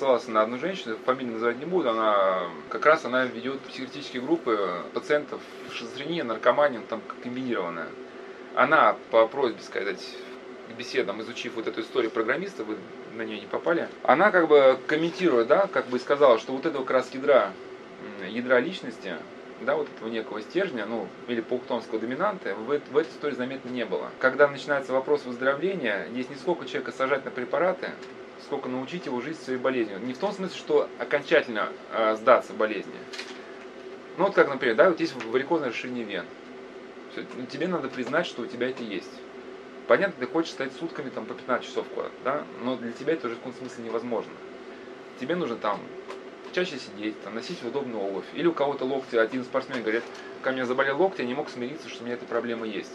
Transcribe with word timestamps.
ссылался 0.00 0.30
на 0.30 0.40
одну 0.40 0.58
женщину, 0.58 0.96
фамилию 1.04 1.34
называть 1.34 1.58
не 1.58 1.66
буду, 1.66 1.90
она 1.90 2.48
как 2.70 2.86
раз 2.86 3.04
она 3.04 3.26
ведет 3.26 3.60
психиатрические 3.60 4.22
группы 4.22 4.82
пациентов 4.94 5.42
шизофрения, 5.72 6.24
наркомания, 6.24 6.80
там 6.88 7.02
комбинированная. 7.22 7.88
Она 8.54 8.96
по 9.10 9.26
просьбе, 9.26 9.60
сказать, 9.62 10.02
беседам, 10.78 11.20
изучив 11.20 11.54
вот 11.54 11.68
эту 11.68 11.82
историю 11.82 12.10
программиста, 12.10 12.64
вы 12.64 12.78
на 13.14 13.22
нее 13.22 13.40
не 13.40 13.46
попали, 13.46 13.88
она 14.02 14.30
как 14.30 14.48
бы 14.48 14.78
комментирует, 14.86 15.48
да, 15.48 15.66
как 15.66 15.86
бы 15.88 15.98
сказала, 15.98 16.38
что 16.38 16.52
вот 16.52 16.64
этого 16.64 16.82
как 16.82 16.92
раз 16.92 17.10
ядра, 17.12 17.52
ядра 18.26 18.58
личности, 18.58 19.16
да, 19.60 19.76
вот 19.76 19.88
этого 19.94 20.08
некого 20.08 20.40
стержня, 20.40 20.86
ну, 20.86 21.08
или 21.28 21.42
пауктонского 21.42 22.00
доминанта, 22.00 22.54
в, 22.54 22.64
в 22.64 22.96
этой 22.96 23.10
истории 23.10 23.34
заметно 23.34 23.68
не 23.68 23.84
было. 23.84 24.08
Когда 24.18 24.48
начинается 24.48 24.94
вопрос 24.94 25.26
выздоровления, 25.26 26.06
здесь 26.10 26.30
не 26.30 26.36
сколько 26.36 26.64
человека 26.64 26.92
сажать 26.92 27.26
на 27.26 27.30
препараты, 27.30 27.90
сколько 28.44 28.68
научить 28.68 29.06
его 29.06 29.20
жить 29.20 29.38
своей 29.38 29.58
болезнью. 29.58 29.98
Не 30.00 30.12
в 30.12 30.18
том 30.18 30.32
смысле, 30.32 30.56
что 30.56 30.88
окончательно 30.98 31.68
э, 31.92 32.16
сдаться 32.16 32.52
болезни. 32.52 32.94
Ну, 34.16 34.24
вот 34.24 34.34
как, 34.34 34.48
например, 34.48 34.76
да, 34.76 34.90
вот 34.90 35.00
есть 35.00 35.14
варикозное 35.24 35.70
расширение 35.70 36.04
вен. 36.04 36.24
Все, 37.12 37.24
ну, 37.36 37.46
тебе 37.46 37.68
надо 37.68 37.88
признать, 37.88 38.26
что 38.26 38.42
у 38.42 38.46
тебя 38.46 38.68
это 38.68 38.82
есть. 38.82 39.10
Понятно, 39.86 40.14
ты 40.24 40.30
хочешь 40.30 40.52
стоять 40.52 40.72
сутками 40.74 41.10
там, 41.10 41.26
по 41.26 41.34
15 41.34 41.66
часов 41.66 41.86
куда-то, 41.88 42.14
да, 42.24 42.44
но 42.62 42.76
для 42.76 42.92
тебя 42.92 43.14
это 43.14 43.26
уже 43.26 43.36
в 43.36 43.38
каком 43.38 43.54
смысле 43.54 43.84
невозможно. 43.84 44.32
Тебе 45.18 45.34
нужно 45.34 45.56
там 45.56 45.80
чаще 46.52 46.78
сидеть, 46.78 47.20
там, 47.22 47.34
носить 47.34 47.62
удобную 47.64 48.02
обувь. 48.02 48.24
Или 48.34 48.46
у 48.46 48.52
кого-то 48.52 48.84
локти, 48.84 49.16
один 49.16 49.44
спортсмен 49.44 49.82
говорит, 49.82 50.04
ко 50.42 50.52
мне 50.52 50.64
заболел 50.64 51.00
локти, 51.00 51.22
я 51.22 51.26
не 51.26 51.34
мог 51.34 51.48
смириться, 51.50 51.88
что 51.88 52.02
у 52.02 52.06
меня 52.06 52.14
эта 52.14 52.24
проблема 52.24 52.66
есть. 52.66 52.92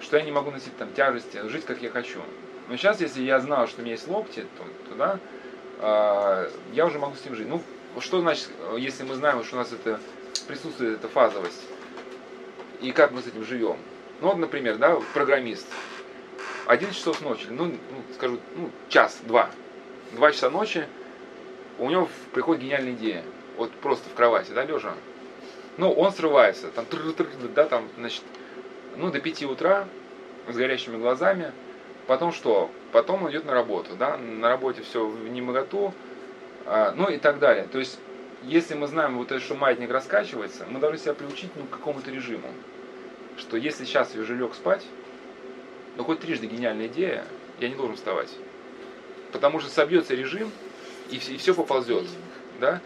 Что 0.00 0.16
я 0.16 0.24
не 0.24 0.32
могу 0.32 0.50
носить 0.50 0.76
там 0.76 0.92
тяжести, 0.92 1.46
жить 1.48 1.64
как 1.64 1.82
я 1.82 1.90
хочу. 1.90 2.20
Но 2.70 2.76
сейчас, 2.76 3.00
если 3.00 3.22
я 3.22 3.40
знал, 3.40 3.66
что 3.66 3.80
у 3.80 3.82
меня 3.82 3.94
есть 3.94 4.06
локти, 4.06 4.46
то, 4.56 4.64
то 4.88 4.94
да, 4.94 5.18
э, 5.80 6.50
я 6.72 6.86
уже 6.86 7.00
могу 7.00 7.16
с 7.16 7.24
ним 7.24 7.34
жить. 7.34 7.48
Ну, 7.48 7.60
что 7.98 8.20
значит, 8.20 8.48
если 8.78 9.02
мы 9.02 9.16
знаем, 9.16 9.42
что 9.42 9.56
у 9.56 9.58
нас 9.58 9.72
это 9.72 9.98
присутствует 10.46 11.00
эта 11.00 11.08
фазовость, 11.08 11.66
и 12.80 12.92
как 12.92 13.10
мы 13.10 13.22
с 13.22 13.26
этим 13.26 13.44
живем? 13.44 13.76
Ну, 14.20 14.28
вот, 14.28 14.36
например, 14.36 14.76
да, 14.76 15.00
программист. 15.14 15.66
11 16.66 16.96
часов 16.96 17.20
ночи, 17.22 17.48
ну, 17.50 17.64
ну 17.64 18.04
скажу, 18.14 18.38
ну, 18.54 18.70
час-два. 18.88 19.50
Два 20.12 20.30
часа 20.30 20.48
ночи, 20.48 20.86
у 21.80 21.90
него 21.90 22.08
приходит 22.32 22.62
гениальная 22.62 22.92
идея. 22.92 23.24
Вот 23.56 23.72
просто 23.72 24.08
в 24.08 24.14
кровати, 24.14 24.52
да, 24.52 24.64
лежа. 24.64 24.94
Ну, 25.76 25.90
он 25.90 26.12
срывается, 26.12 26.68
там, 26.68 26.86
да, 27.52 27.64
там, 27.64 27.88
значит, 27.98 28.22
ну, 28.96 29.10
до 29.10 29.18
5 29.18 29.42
утра 29.42 29.88
с 30.48 30.54
горящими 30.54 30.98
глазами. 30.98 31.52
Потом 32.06 32.32
что? 32.32 32.70
Потом 32.92 33.24
он 33.24 33.30
идет 33.30 33.44
на 33.44 33.52
работу, 33.52 33.94
да, 33.96 34.16
на 34.16 34.48
работе 34.48 34.82
все 34.82 35.06
в 35.06 35.28
немоготу, 35.28 35.94
а, 36.66 36.92
ну 36.96 37.08
и 37.08 37.18
так 37.18 37.38
далее. 37.38 37.66
То 37.70 37.78
есть, 37.78 37.98
если 38.42 38.74
мы 38.74 38.86
знаем 38.86 39.16
вот 39.18 39.30
это, 39.30 39.40
что 39.40 39.54
маятник 39.54 39.90
раскачивается, 39.90 40.66
мы 40.68 40.80
должны 40.80 40.98
себя 40.98 41.14
приучить 41.14 41.50
ну, 41.56 41.64
к 41.64 41.70
какому-то 41.70 42.10
режиму. 42.10 42.48
Что 43.36 43.56
если 43.56 43.84
сейчас 43.84 44.14
я 44.14 44.22
уже 44.22 44.34
лег 44.34 44.54
спать, 44.54 44.84
ну 45.96 46.04
хоть 46.04 46.20
трижды 46.20 46.46
гениальная 46.46 46.86
идея, 46.88 47.24
я 47.60 47.68
не 47.68 47.74
должен 47.74 47.96
вставать. 47.96 48.30
Потому 49.32 49.60
что 49.60 49.70
собьется 49.70 50.14
режим, 50.14 50.50
и, 51.10 51.16
и 51.16 51.36
все 51.36 51.54
поползет. 51.54 52.06
Да? 52.60 52.80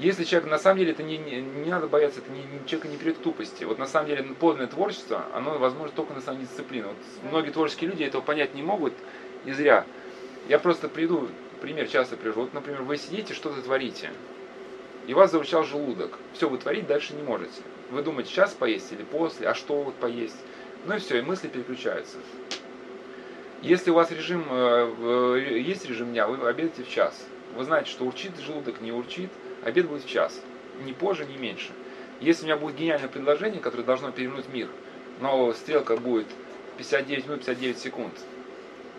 Если 0.00 0.24
человек, 0.24 0.50
на 0.50 0.58
самом 0.58 0.78
деле, 0.78 0.92
это 0.92 1.02
не, 1.02 1.18
не, 1.18 1.42
не 1.42 1.70
надо 1.70 1.86
бояться, 1.86 2.20
это 2.20 2.32
не, 2.32 2.42
человека 2.66 2.88
не 2.88 2.96
придет 2.96 3.18
к 3.18 3.20
тупости. 3.20 3.64
Вот 3.64 3.78
на 3.78 3.86
самом 3.86 4.08
деле 4.08 4.22
подлинное 4.22 4.66
творчество, 4.66 5.26
оно 5.34 5.58
возможно 5.58 5.94
только 5.94 6.14
на 6.14 6.22
самом 6.22 6.40
дисциплине. 6.40 6.86
Вот 6.86 6.96
многие 7.30 7.50
творческие 7.50 7.90
люди 7.90 8.04
этого 8.04 8.22
понять 8.22 8.54
не 8.54 8.62
могут, 8.62 8.94
и 9.44 9.52
зря. 9.52 9.84
Я 10.48 10.58
просто 10.58 10.88
приду, 10.88 11.28
пример 11.60 11.86
часто 11.86 12.16
привожу. 12.16 12.42
Вот, 12.42 12.54
например, 12.54 12.80
вы 12.80 12.96
сидите, 12.96 13.34
что-то 13.34 13.60
творите, 13.60 14.10
и 15.06 15.12
вас 15.12 15.32
заручал 15.32 15.64
желудок. 15.64 16.18
Все, 16.32 16.48
вы 16.48 16.56
творить 16.56 16.86
дальше 16.86 17.12
не 17.12 17.22
можете. 17.22 17.60
Вы 17.90 18.02
думаете, 18.02 18.30
сейчас 18.30 18.54
поесть 18.54 18.90
или 18.92 19.02
после, 19.02 19.48
а 19.48 19.54
что 19.54 19.82
вот 19.82 19.94
поесть? 19.96 20.40
Ну 20.86 20.94
и 20.94 20.98
все, 20.98 21.18
и 21.18 21.22
мысли 21.22 21.48
переключаются. 21.48 22.16
Если 23.60 23.90
у 23.90 23.94
вас 23.94 24.10
режим, 24.10 24.46
э, 24.48 25.60
есть 25.62 25.84
режим 25.84 26.12
дня, 26.12 26.26
вы 26.26 26.48
обедаете 26.48 26.84
в 26.84 26.88
час. 26.88 27.26
Вы 27.54 27.64
знаете, 27.64 27.90
что 27.90 28.06
урчит 28.06 28.32
желудок, 28.38 28.80
не 28.80 28.92
урчит, 28.92 29.28
обед 29.64 29.86
будет 29.86 30.04
в 30.04 30.08
час. 30.08 30.40
Ни 30.84 30.92
позже, 30.92 31.26
ни 31.26 31.36
меньше. 31.36 31.70
Если 32.20 32.42
у 32.42 32.46
меня 32.46 32.56
будет 32.56 32.76
гениальное 32.76 33.08
предложение, 33.08 33.60
которое 33.60 33.82
должно 33.82 34.10
перевернуть 34.10 34.48
мир, 34.48 34.68
но 35.20 35.52
стрелка 35.52 35.96
будет 35.96 36.26
59 36.78 37.26
минут 37.26 37.40
59 37.40 37.78
секунд, 37.78 38.12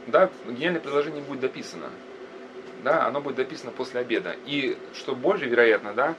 да, 0.08 0.30
гениальное 0.48 0.82
предложение 0.82 1.24
будет 1.24 1.42
дописано. 1.42 1.90
Да, 2.84 3.06
оно 3.06 3.22
будет 3.22 3.36
дописано 3.36 3.72
после 3.72 4.00
обеда. 4.00 4.36
И 4.48 4.76
что 4.96 5.14
больше 5.14 5.46
вероятно, 5.46 5.94
да, 5.94 6.16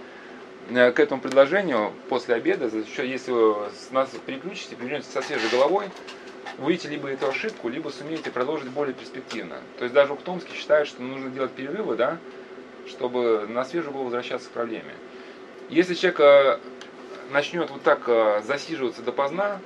э, 0.70 0.92
к 0.92 1.00
этому 1.00 1.20
предложению 1.20 1.92
после 2.08 2.36
обеда, 2.36 2.70
если 2.98 3.32
вы 3.32 3.69
нас 3.91 4.10
переключите, 4.25 4.76
перевернете 4.76 5.08
со 5.10 5.22
свежей 5.22 5.50
головой, 5.50 5.86
вы 6.58 6.78
либо 6.84 7.08
эту 7.08 7.28
ошибку, 7.28 7.69
либо 7.69 7.88
сумеете 7.88 8.31
продолжить 8.31 8.69
более 8.69 8.94
перспективно. 8.94 9.56
То 9.78 9.84
есть 9.84 9.94
даже 9.94 10.12
Ухтомский 10.12 10.54
считает, 10.54 10.86
что 10.86 11.02
нужно 11.02 11.31
делать 11.31 11.52
перерывы, 11.52 11.97
да, 11.97 12.19
чтобы 12.87 13.47
на 13.48 13.65
свежую 13.65 13.93
голову 13.93 14.06
возвращаться 14.06 14.48
к 14.48 14.53
проблеме. 14.53 14.94
Если 15.69 15.94
человек 15.94 16.20
э, 16.20 16.59
начнет 17.31 17.70
вот 17.70 17.82
так 17.82 18.03
э, 18.06 18.43
засиживаться 18.44 19.03
допоздна, 19.03 19.60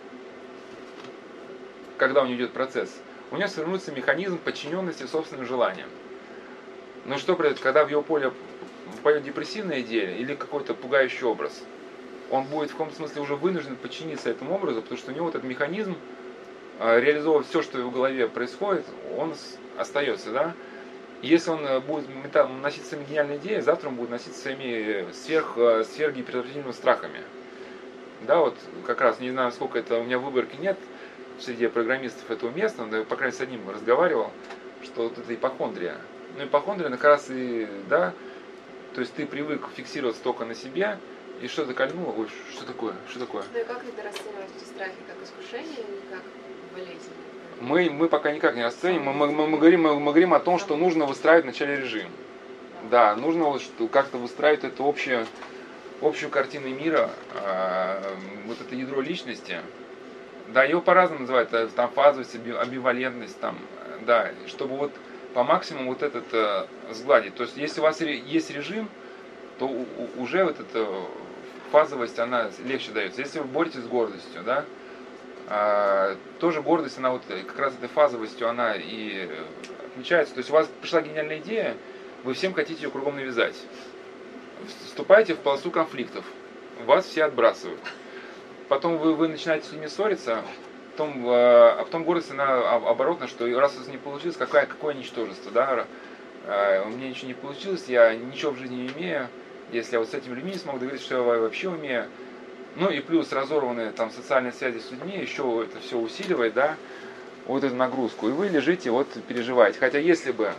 когда 1.99 2.23
у 2.23 2.27
него 2.27 2.37
идет 2.37 2.53
процесс, 2.53 2.95
у 3.31 3.37
него 3.37 3.49
сформируется 3.49 3.93
механизм 3.93 4.39
подчиненности 4.39 5.05
собственным 5.05 5.47
желаниям. 5.47 5.89
Но 7.05 7.19
что 7.19 7.35
произойдет, 7.35 7.63
когда 7.63 7.85
в 7.85 7.89
его 7.89 8.03
поле 8.03 8.33
пойдет 9.03 9.25
депрессивная 9.25 9.81
идея 9.81 10.17
или 10.17 10.35
какой-то 10.35 10.75
пугающий 10.75 11.25
образ? 11.25 11.63
Он 12.31 12.45
будет 12.45 12.71
в 12.71 12.73
каком-то 12.73 12.97
смысле 12.97 13.23
уже 13.23 13.37
вынужден 13.37 13.77
подчиниться 13.77 14.31
этому 14.31 14.55
образу, 14.55 14.83
потому 14.83 14.99
что 14.99 15.13
у 15.13 15.15
него 15.15 15.29
этот 15.29 15.45
механизм 15.45 15.97
э, 16.81 17.01
реализовывать 17.01 17.49
все, 17.49 17.63
что 17.63 17.79
в 17.79 17.81
его 17.81 17.91
голове 17.91 18.29
происходит, 18.29 18.85
он 19.17 19.35
остается, 19.79 20.33
да? 20.33 20.55
Если 21.23 21.51
он 21.51 21.67
э, 21.67 21.81
будет 21.81 22.07
носить 22.63 22.85
своими 22.85 23.05
гениальные 23.05 23.39
идеи, 23.39 23.61
завтра 23.61 23.89
он 23.89 23.97
будет 23.97 24.11
носить 24.11 24.37
своими 24.37 25.11
сверх, 25.13 25.57
э, 25.57 25.85
сверхгиперативными 25.85 26.73
страхами. 26.73 27.21
Да, 28.23 28.39
вот 28.41 28.55
как 28.87 29.01
раз, 29.01 29.21
не 29.21 29.31
знаю, 29.31 29.53
сколько 29.53 29.79
это, 29.79 29.99
у 29.99 30.05
меня 30.05 30.19
выборки 30.19 30.57
нет 30.57 30.79
среди 31.39 31.67
программистов 31.69 32.31
этого 32.31 32.51
места, 32.51 32.85
но, 32.85 33.05
по 33.05 33.17
крайней 33.17 33.33
мере, 33.33 33.39
с 33.39 33.41
одним 33.41 33.71
разговаривал, 33.71 34.31
что 34.83 35.05
вот 35.05 35.19
это 35.19 35.35
ипохондрия. 35.35 35.97
Ну, 36.37 36.45
ипохондрия, 36.45 36.89
ну, 36.89 36.97
как 36.97 37.05
раз 37.05 37.27
и, 37.31 37.67
да, 37.89 38.13
то 38.95 39.01
есть 39.01 39.15
ты 39.15 39.27
привык 39.27 39.69
фиксироваться 39.75 40.23
только 40.23 40.45
на 40.45 40.55
себе, 40.55 40.99
и 41.41 41.49
что-то 41.49 41.75
кольнуло, 41.75 42.15
ой, 42.17 42.29
что 42.51 42.65
такое, 42.65 42.95
что 43.11 43.21
такое? 43.21 43.45
Ну 43.53 43.61
и 43.61 43.65
как 43.65 43.83
тогда 43.83 44.05
расценивать 44.05 44.51
эти 44.57 44.65
страхи, 44.65 44.97
как 45.07 45.17
искушение 45.23 45.81
или 45.81 46.01
как 46.11 46.23
болезнь? 46.75 47.13
Мы, 47.61 47.91
мы 47.91 48.09
пока 48.09 48.33
никак 48.33 48.55
не 48.55 48.63
расценим. 48.63 49.05
Мы, 49.05 49.13
мы, 49.13 49.47
мы, 49.47 49.59
говорим, 49.59 49.83
мы, 49.83 49.99
мы 49.99 50.13
говорим 50.13 50.35
о 50.35 50.41
том, 50.41 50.59
что 50.59 50.77
нужно 50.77 51.07
выстраивать 51.07 51.45
вначале 51.45 51.77
режим. 51.77 52.09
Да, 52.91 53.17
нужно 53.17 53.59
как-то 53.91 54.19
выстраивать 54.19 54.65
эту 54.65 54.87
общую, 54.87 55.27
общую 56.01 56.31
картину 56.31 56.69
мира, 56.69 57.11
э, 57.35 58.15
вот 58.47 58.61
это 58.61 58.75
ядро 58.75 59.01
личности. 59.01 59.61
Да, 60.49 60.63
его 60.63 60.81
по-разному 60.81 61.23
называют, 61.23 61.53
э, 61.53 61.69
там 61.75 61.91
фазовость, 61.91 62.37
амбивалентность, 62.37 63.41
там, 63.41 63.59
да, 64.03 64.31
чтобы 64.47 64.77
вот 64.77 64.93
по 65.35 65.43
максимуму 65.43 65.91
вот 65.91 66.03
этот 66.03 66.33
э, 66.33 66.67
сгладить. 66.93 67.35
То 67.35 67.43
есть, 67.43 67.57
если 67.57 67.81
у 67.81 67.83
вас 67.83 68.01
есть 68.01 68.51
режим, 68.51 68.89
то 69.59 69.67
у, 69.67 69.87
уже 70.19 70.45
вот 70.45 70.61
эта 70.61 70.87
фазовость, 71.73 72.19
она 72.19 72.51
легче 72.65 72.93
дается. 72.93 73.21
Если 73.21 73.41
вы 73.41 73.47
боретесь 73.47 73.81
с 73.81 73.87
гордостью, 73.87 74.43
да, 74.45 74.65
а, 75.49 76.17
тоже 76.41 76.61
гордость, 76.61 76.99
она 76.99 77.11
вот 77.11 77.23
э, 77.29 77.43
как 77.43 77.59
раз 77.59 77.75
этой 77.75 77.89
фазовостью, 77.89 78.49
она 78.49 78.75
и 78.75 79.29
отмечается. 79.87 80.35
То 80.35 80.39
есть 80.39 80.51
у 80.51 80.55
вас 80.55 80.69
пришла 80.81 81.03
гениальная 81.03 81.39
идея, 81.39 81.77
вы 82.25 82.35
всем 82.35 82.53
хотите 82.53 82.83
ее 82.83 82.91
кругом 82.91 83.17
навязать. 83.17 83.55
Вступаете 84.87 85.35
в 85.35 85.39
полосу 85.39 85.71
конфликтов, 85.71 86.25
вас 86.85 87.07
все 87.07 87.25
отбрасывают. 87.25 87.81
Потом 88.69 88.99
вы, 88.99 89.15
вы 89.15 89.29
начинаете 89.29 89.69
с 89.69 89.73
ними 89.73 89.87
ссориться, 89.87 90.43
потом, 90.93 91.25
а 91.29 91.85
потом 91.85 92.03
гордость, 92.03 92.33
она 92.33 92.75
оборотно, 92.75 93.29
что 93.29 93.47
раз 93.61 93.77
у 93.77 93.91
не 93.91 93.99
получилось, 93.99 94.37
какое, 94.37 94.67
какое 94.67 94.95
ничтожество, 94.95 95.53
да, 95.53 95.87
у 96.85 96.89
меня 96.89 97.11
ничего 97.11 97.29
не 97.29 97.35
получилось, 97.35 97.85
я 97.87 98.15
ничего 98.15 98.51
в 98.51 98.59
жизни 98.59 98.75
не 98.75 98.89
имею, 98.89 99.29
если 99.71 99.93
я 99.93 99.99
вот 100.01 100.09
с 100.09 100.15
этими 100.15 100.35
людьми 100.35 100.53
не 100.53 100.59
смог 100.59 100.77
договориться, 100.77 101.07
что 101.07 101.35
я 101.35 101.41
вообще 101.41 101.69
умею, 101.69 102.07
ну 102.77 102.91
и 102.91 103.01
плюс 103.01 103.33
разорванные 103.33 103.91
там 103.91 104.11
социальные 104.11 104.53
связи 104.53 104.79
с 104.79 104.91
людьми 104.91 105.19
еще 105.19 105.67
это 105.69 105.81
все 105.81 105.99
усиливает, 105.99 106.55
да, 106.55 106.77
вот 107.47 107.65
эту 107.65 107.75
нагрузку. 107.75 108.29
И 108.29 108.33
вы 108.33 108.49
лежите, 108.49 108.91
вот 108.91 109.09
переживаете. 109.27 109.79
Хотя 109.79 109.99
если 109.99 110.33
бы, 110.33 110.53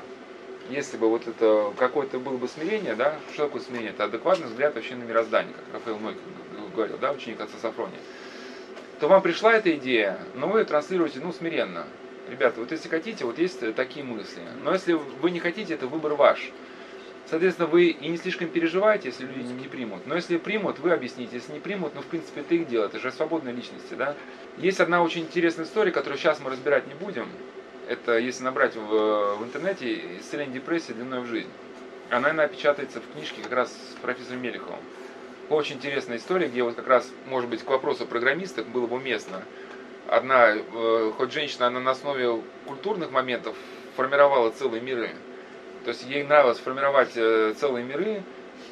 если 0.70 0.98
бы 0.98 1.10
вот 1.10 1.28
это 1.28 1.74
какое-то 1.78 2.20
было 2.20 2.38
бы 2.38 2.48
смирение, 2.48 2.96
да, 2.96 3.16
что 3.34 3.46
такое 3.46 3.62
смирение? 3.62 3.92
Это 3.92 4.06
адекватный 4.06 4.48
взгляд 4.48 4.76
вообще 4.76 4.96
на 4.96 5.04
мироздание, 5.04 5.54
как 5.54 5.76
Рафаэл 5.76 6.00
Мой 6.00 6.16
говорил, 6.74 6.98
да, 6.98 7.12
ученик 7.12 7.40
отца 7.40 7.58
Сафрония. 7.62 8.00
То 9.00 9.08
вам 9.08 9.22
пришла 9.22 9.54
эта 9.54 9.76
идея, 9.76 10.18
но 10.34 10.48
вы 10.48 10.64
транслируете, 10.64 11.20
ну, 11.20 11.32
смиренно. 11.32 11.86
Ребята, 12.30 12.60
вот 12.60 12.72
если 12.72 12.90
хотите, 12.90 13.26
вот 13.26 13.38
есть 13.38 13.76
такие 13.76 14.04
мысли. 14.04 14.42
Но 14.64 14.74
если 14.74 14.94
вы 14.94 15.32
не 15.32 15.40
хотите, 15.40 15.76
это 15.76 15.88
выбор 15.88 16.16
ваш. 16.16 16.52
Соответственно, 17.30 17.68
вы 17.68 17.88
и 17.88 18.08
не 18.08 18.18
слишком 18.18 18.48
переживаете, 18.48 19.10
если 19.10 19.26
люди 19.26 19.52
не 19.52 19.68
примут. 19.68 20.06
Но 20.06 20.16
если 20.16 20.38
примут, 20.38 20.80
вы 20.80 20.92
объясните. 20.92 21.36
Если 21.36 21.52
не 21.52 21.60
примут, 21.60 21.94
ну, 21.94 22.02
в 22.02 22.06
принципе, 22.06 22.42
это 22.42 22.56
их 22.56 22.68
дело. 22.68 22.86
Это 22.86 23.00
же 23.00 23.12
свободные 23.12 23.54
личности, 23.54 23.96
да? 23.96 24.16
Есть 24.58 24.80
одна 24.80 25.04
очень 25.04 25.24
интересная 25.24 25.66
история, 25.66 25.92
которую 25.92 26.18
сейчас 26.18 26.40
мы 26.40 26.50
разбирать 26.50 26.88
не 26.88 26.94
будем. 26.94 27.28
Это, 27.90 28.18
если 28.18 28.44
набрать 28.44 28.76
в, 28.76 29.36
в 29.36 29.44
интернете, 29.44 30.20
исцеление 30.20 30.56
депрессии 30.56 30.94
длиной 30.94 31.22
в 31.22 31.26
жизнь. 31.26 31.50
Она, 32.10 32.22
наверное, 32.22 32.48
печатается 32.48 33.02
в 33.02 33.14
книжке 33.14 33.42
как 33.42 33.52
раз 33.52 33.72
с 33.72 34.02
профессором 34.02 34.42
Мелиховым. 34.42 34.80
Очень 35.50 35.78
интересная 35.78 36.18
история, 36.18 36.48
где 36.48 36.64
вот 36.64 36.76
как 36.76 36.88
раз, 36.88 37.10
может 37.26 37.50
быть, 37.50 37.64
к 37.64 37.70
вопросу 37.70 38.04
о 38.04 38.08
программистах 38.08 38.68
было 38.68 38.88
бы 38.88 38.96
уместно. 38.96 39.44
Одна, 40.08 40.56
э, 40.56 41.12
хоть 41.18 41.34
женщина, 41.34 41.68
она 41.68 41.82
на 41.82 41.92
основе 41.92 42.42
культурных 42.66 43.12
моментов 43.12 43.56
формировала 43.98 44.50
целые 44.52 44.82
миры. 44.82 45.12
То 45.88 45.92
есть 45.92 46.04
ей 46.04 46.24
нравилось 46.24 46.60
формировать 46.60 47.16
э, 47.16 47.54
целые 47.58 47.86
миры, 47.86 48.22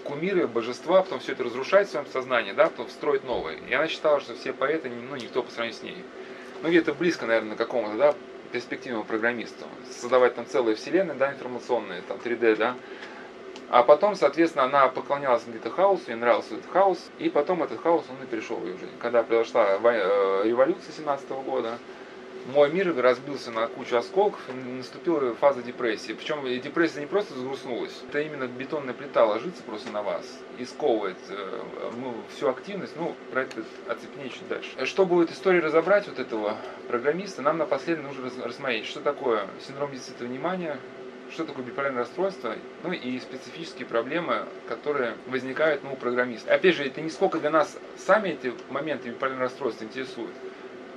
кумиры, 0.04 0.50
божества, 0.50 1.02
потом 1.02 1.20
все 1.20 1.32
это 1.32 1.46
разрушать 1.46 1.88
в 1.88 1.92
своем 1.92 2.06
сознании, 2.08 2.52
да, 2.52 2.66
потом 2.66 2.90
строить 2.90 3.24
новые. 3.24 3.58
И 3.70 3.74
она 3.74 3.88
считала, 3.88 4.20
что 4.20 4.36
все 4.36 4.52
поэты, 4.52 4.90
ну, 4.90 5.16
никто 5.16 5.42
по 5.42 5.50
сравнению 5.50 5.80
с 5.80 5.82
ней. 5.82 6.04
Ну, 6.62 6.68
где-то 6.68 6.94
близко, 6.94 7.26
наверное, 7.26 7.56
к 7.56 7.58
какому-то, 7.58 7.96
да, 7.96 8.16
перспективному 8.52 9.06
программисту. 9.06 9.64
Создавать 9.90 10.36
там 10.36 10.46
целые 10.46 10.76
вселенные, 10.76 11.16
да, 11.16 11.32
информационные, 11.32 12.02
там 12.02 12.18
3D, 12.18 12.58
да. 12.58 12.76
А 13.70 13.84
потом, 13.84 14.16
соответственно, 14.16 14.66
она 14.66 14.90
поклонялась 14.90 15.44
где-то 15.48 15.70
хаосу, 15.70 16.04
ей 16.10 16.16
нравился 16.16 16.56
этот 16.56 16.70
хаос, 16.70 17.00
и 17.18 17.30
потом 17.30 17.64
этот 17.64 17.80
хаос, 17.82 18.04
он 18.10 18.22
и 18.26 18.28
пришел 18.28 18.58
в 18.58 18.66
ее 18.66 18.74
жизнь. 18.74 18.92
Когда 19.00 19.24
произошла 19.24 19.80
э, 19.82 20.42
революция 20.44 20.92
17 20.92 21.30
года, 21.30 21.78
мой 22.46 22.72
мир 22.72 22.96
разбился 22.96 23.52
на 23.52 23.68
кучу 23.68 23.98
осколков, 23.98 24.40
и 24.50 24.54
наступила 24.54 25.34
фаза 25.36 25.62
депрессии. 25.62 26.14
Причем 26.14 26.44
депрессия 26.62 27.00
не 27.00 27.06
просто 27.06 27.34
сгрустнулась, 27.34 28.04
это 28.08 28.22
именно 28.22 28.48
бетонная 28.48 28.94
плита 28.94 29.26
ложится 29.26 29.64
просто 29.64 29.92
на 29.92 30.02
вас 30.02 30.26
и 30.58 30.66
сковывает 30.66 31.18
э, 31.30 31.62
ну, 31.98 32.16
всю 32.36 32.50
активность. 32.50 32.96
Ну, 32.96 33.16
про 33.32 33.44
это 33.44 33.64
оцепнее 33.88 34.30
чуть 34.30 34.48
дальше. 34.48 34.86
Чтобы 34.86 35.16
вот 35.16 35.32
историю 35.32 35.64
разобрать 35.64 36.08
вот 36.08 36.20
этого 36.20 36.58
программиста, 36.88 37.42
нам 37.42 37.58
напоследок 37.58 38.06
нужно 38.06 38.32
рассмотреть, 38.44 38.86
что 38.86 39.02
такое 39.02 39.48
синдром 39.66 39.92
дефицита 39.92 40.26
внимания, 40.26 40.78
что 41.32 41.46
такое 41.46 41.66
биполярное 41.66 42.02
расстройство, 42.02 42.56
ну 42.84 42.92
и 42.92 43.20
специфические 43.20 43.88
проблемы, 43.88 44.46
которые 44.68 45.16
возникают 45.28 45.84
ну, 45.84 45.94
у 45.94 45.96
программиста. 45.96 46.54
Опять 46.54 46.76
же, 46.76 46.86
это 46.86 47.02
не 47.02 47.10
сколько 47.10 47.40
для 47.40 47.50
нас 47.50 47.78
сами 47.98 48.30
эти 48.30 48.54
моменты 48.70 49.10
биполярного 49.10 49.46
расстройства 49.46 49.86
интересуют, 49.86 50.34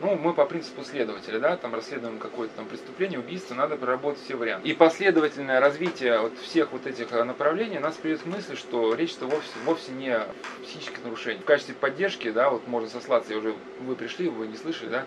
ну, 0.01 0.17
мы 0.17 0.33
по 0.33 0.45
принципу 0.45 0.85
следователя, 0.85 1.39
да, 1.39 1.57
там 1.57 1.75
расследуем 1.75 2.19
какое-то 2.19 2.55
там 2.57 2.67
преступление, 2.67 3.19
убийство, 3.19 3.55
надо 3.55 3.77
проработать 3.77 4.23
все 4.23 4.37
варианты. 4.37 4.69
И 4.69 4.73
последовательное 4.73 5.61
развитие 5.61 6.21
вот 6.21 6.39
всех 6.39 6.73
вот 6.73 6.87
этих 6.87 7.13
э, 7.13 7.25
направлений 7.25 7.79
нас 7.79 7.97
приведет 7.97 8.23
к 8.23 8.27
мысли, 8.27 8.55
что 8.55 8.95
речь-то 8.95 9.27
вовсе, 9.27 9.51
вовсе 9.65 9.93
не 9.93 10.11
о 10.11 10.29
психических 10.63 11.03
нарушениях. 11.03 11.43
В 11.43 11.47
качестве 11.47 11.75
поддержки, 11.75 12.31
да, 12.31 12.51
вот 12.51 12.67
можно 12.67 12.89
сослаться, 12.89 13.33
я 13.33 13.39
уже, 13.39 13.55
вы 13.81 13.97
пришли, 13.97 14.29
вы 14.29 14.47
не 14.47 14.57
слышали, 14.57 14.89
да, 14.89 15.07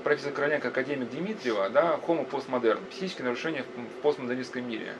профессор 0.00 0.32
Короленко, 0.32 0.68
академик 0.68 1.10
Дмитриева, 1.10 1.70
да, 1.70 1.98
Homo 2.06 2.26
постмодерн, 2.26 2.80
психические 2.90 3.24
нарушения 3.24 3.64
в 3.64 4.02
постмодернистском 4.02 4.68
мире, 4.68 4.94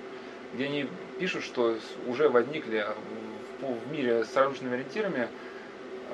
где 0.55 0.67
они 0.67 0.89
пишут, 1.19 1.45
что 1.45 1.77
уже 2.07 2.29
возникли 2.29 2.87
в 3.61 3.91
мире 3.91 4.25
с 4.25 4.37
различными 4.37 4.75
ориентирами 4.75 5.29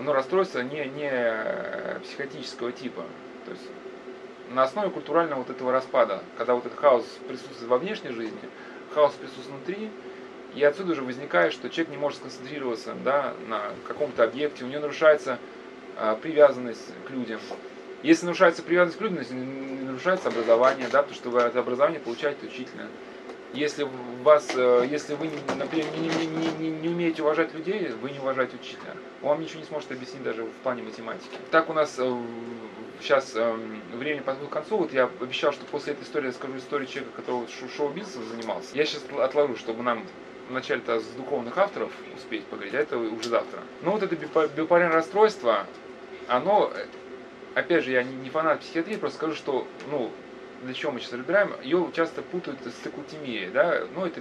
но 0.01 0.13
расстройство 0.13 0.61
не, 0.61 0.87
не 0.87 2.01
психотического 2.03 2.73
типа. 2.73 3.05
То 3.45 3.51
есть 3.53 3.65
на 4.51 4.65
основе 4.65 4.91
культурального 4.91 5.41
вот 5.41 5.51
этого 5.51 5.73
распада, 5.73 6.23
когда 6.37 6.55
вот 6.55 6.67
этот 6.67 6.79
хаос 6.79 7.05
присутствует 7.29 7.69
во 7.69 7.79
внешней 7.79 8.11
жизни, 8.11 8.39
хаос 8.95 9.13
присутствует 9.13 9.49
внутри, 9.49 9.91
и 10.55 10.63
отсюда 10.63 10.93
уже 10.93 11.03
возникает, 11.03 11.53
что 11.53 11.71
человек 11.71 11.91
не 11.91 11.97
может 11.97 12.19
сконцентрироваться 12.19 12.95
да, 13.05 13.35
на 13.49 13.63
каком-то 13.87 14.25
объекте, 14.25 14.65
у 14.65 14.69
него 14.69 14.83
нарушается 14.83 15.39
а, 15.97 16.15
привязанность 16.17 16.93
к 17.07 17.11
людям. 17.11 17.41
Если 18.03 18.27
нарушается 18.27 18.63
привязанность 18.63 18.99
к 18.99 19.01
людям, 19.01 19.87
нарушается 19.87 20.29
образование, 20.29 20.89
да, 20.91 21.03
потому 21.03 21.15
что 21.15 21.31
вы 21.31 21.41
это 21.41 21.61
образование 21.61 22.01
получаете 22.01 22.47
учительно. 22.47 22.89
Если, 23.55 23.87
вас, 24.23 24.49
э, 24.55 24.87
если 24.91 25.15
вы, 25.15 25.31
например, 25.57 25.87
не, 25.99 26.09
не, 26.09 26.27
не, 26.59 26.71
не, 26.71 26.89
умеете 26.89 27.23
уважать 27.23 27.53
людей, 27.53 27.89
вы 28.01 28.11
не 28.11 28.19
уважаете 28.19 28.57
учителя. 28.57 28.95
Он 29.21 29.31
вам 29.31 29.43
ничего 29.43 29.61
не 29.61 29.67
сможет 29.67 29.93
объяснить 29.93 30.23
даже 30.23 30.45
в 30.45 30.53
плане 30.63 30.83
математики. 30.83 31.37
Так 31.51 31.69
у 31.69 31.75
нас 31.75 31.99
сейчас 33.01 33.33
э, 33.35 33.41
э, 33.93 33.97
время 33.97 34.23
подходит 34.23 34.51
к 34.51 34.53
концу. 34.55 34.79
Вот 34.79 34.93
я 34.93 35.11
обещал, 35.21 35.53
что 35.53 35.65
после 35.67 35.93
этой 35.93 36.05
истории 36.05 36.27
я 36.27 36.33
скажу 36.33 36.57
историю 36.57 36.89
человека, 36.89 37.13
который 37.17 37.47
шоу-бизнесом 37.77 38.25
занимался. 38.31 38.75
Я 38.75 38.87
сейчас 38.87 39.03
отложу, 39.19 39.57
чтобы 39.57 39.83
нам 39.83 40.05
вначале-то 40.49 41.01
с 41.01 41.05
духовных 41.09 41.57
авторов 41.59 41.91
успеть 42.17 42.45
поговорить, 42.47 42.75
а 42.75 42.79
это 42.79 42.99
уже 42.99 43.29
завтра. 43.29 43.61
Ну 43.83 43.93
вот 43.93 44.03
это 44.03 44.17
биполярное 44.17 44.97
расстройство, 44.97 45.67
оно, 46.29 46.73
опять 47.55 47.85
же, 47.85 47.93
я 47.93 48.03
не 48.03 48.31
фанат 48.31 48.61
психиатрии, 48.61 48.97
просто 48.97 49.19
скажу, 49.19 49.35
что, 49.35 49.67
ну, 49.91 50.11
для 50.63 50.75
чего 50.75 50.93
мы 50.93 51.01
сейчас 51.01 51.13
разбираем, 51.13 51.55
ее 51.63 51.91
часто 51.95 52.23
путают 52.23 52.61
с 52.65 52.73
циклотемией, 52.83 53.51
да, 53.51 53.83
ну 53.95 54.07
это 54.07 54.21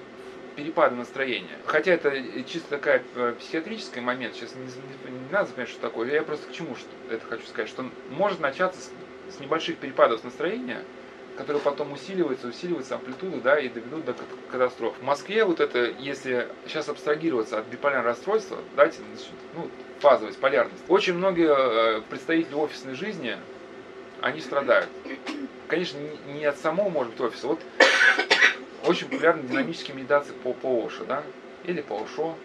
перепады 0.55 0.95
настроения. 0.95 1.57
Хотя 1.65 1.93
это 1.93 2.11
чисто 2.43 2.69
такая 2.69 3.03
э, 3.15 3.33
психиатрический 3.39 4.01
момент, 4.01 4.35
сейчас 4.35 4.55
не, 4.55 4.63
не, 4.63 5.19
не 5.19 5.31
надо 5.31 5.47
запоминать, 5.47 5.69
что 5.69 5.81
такое. 5.81 6.11
Я 6.11 6.23
просто 6.23 6.47
к 6.47 6.51
чему 6.51 6.75
что 6.75 6.89
это 7.09 7.25
хочу 7.25 7.45
сказать, 7.47 7.69
что 7.69 7.89
может 8.09 8.39
начаться 8.39 8.81
с, 8.81 8.91
с 9.35 9.39
небольших 9.39 9.77
перепадов 9.77 10.23
настроения, 10.23 10.81
которые 11.38 11.61
потом 11.61 11.93
усиливаются, 11.93 12.47
усиливаются 12.47 12.95
амплитуды, 12.95 13.39
да, 13.41 13.59
и 13.59 13.69
доведут 13.69 14.05
до 14.05 14.15
катастроф. 14.51 14.95
В 14.99 15.03
Москве 15.03 15.45
вот 15.45 15.59
это, 15.59 15.85
если 15.99 16.47
сейчас 16.67 16.89
абстрагироваться 16.89 17.59
от 17.59 17.67
биполярного 17.67 18.09
расстройства, 18.09 18.57
давайте, 18.75 18.99
ну, 19.55 19.69
фазовость, 19.99 20.39
полярность. 20.39 20.83
Очень 20.87 21.13
многие 21.13 21.49
э, 21.49 22.01
представители 22.09 22.53
офисной 22.55 22.95
жизни, 22.95 23.37
они 24.21 24.41
страдают 24.41 24.89
конечно, 25.71 25.97
не 26.27 26.44
от 26.44 26.57
самого, 26.57 26.89
может 26.89 27.13
быть, 27.13 27.21
офиса. 27.21 27.47
Вот 27.47 27.62
очень 28.85 29.07
популярны 29.07 29.44
динамические 29.44 29.95
медитации 29.95 30.33
по, 30.44 30.53
по 30.53 30.85
Оше, 30.85 31.06
да, 31.07 31.23
или 31.63 31.81
по 31.81 32.03
Ошо. 32.03 32.35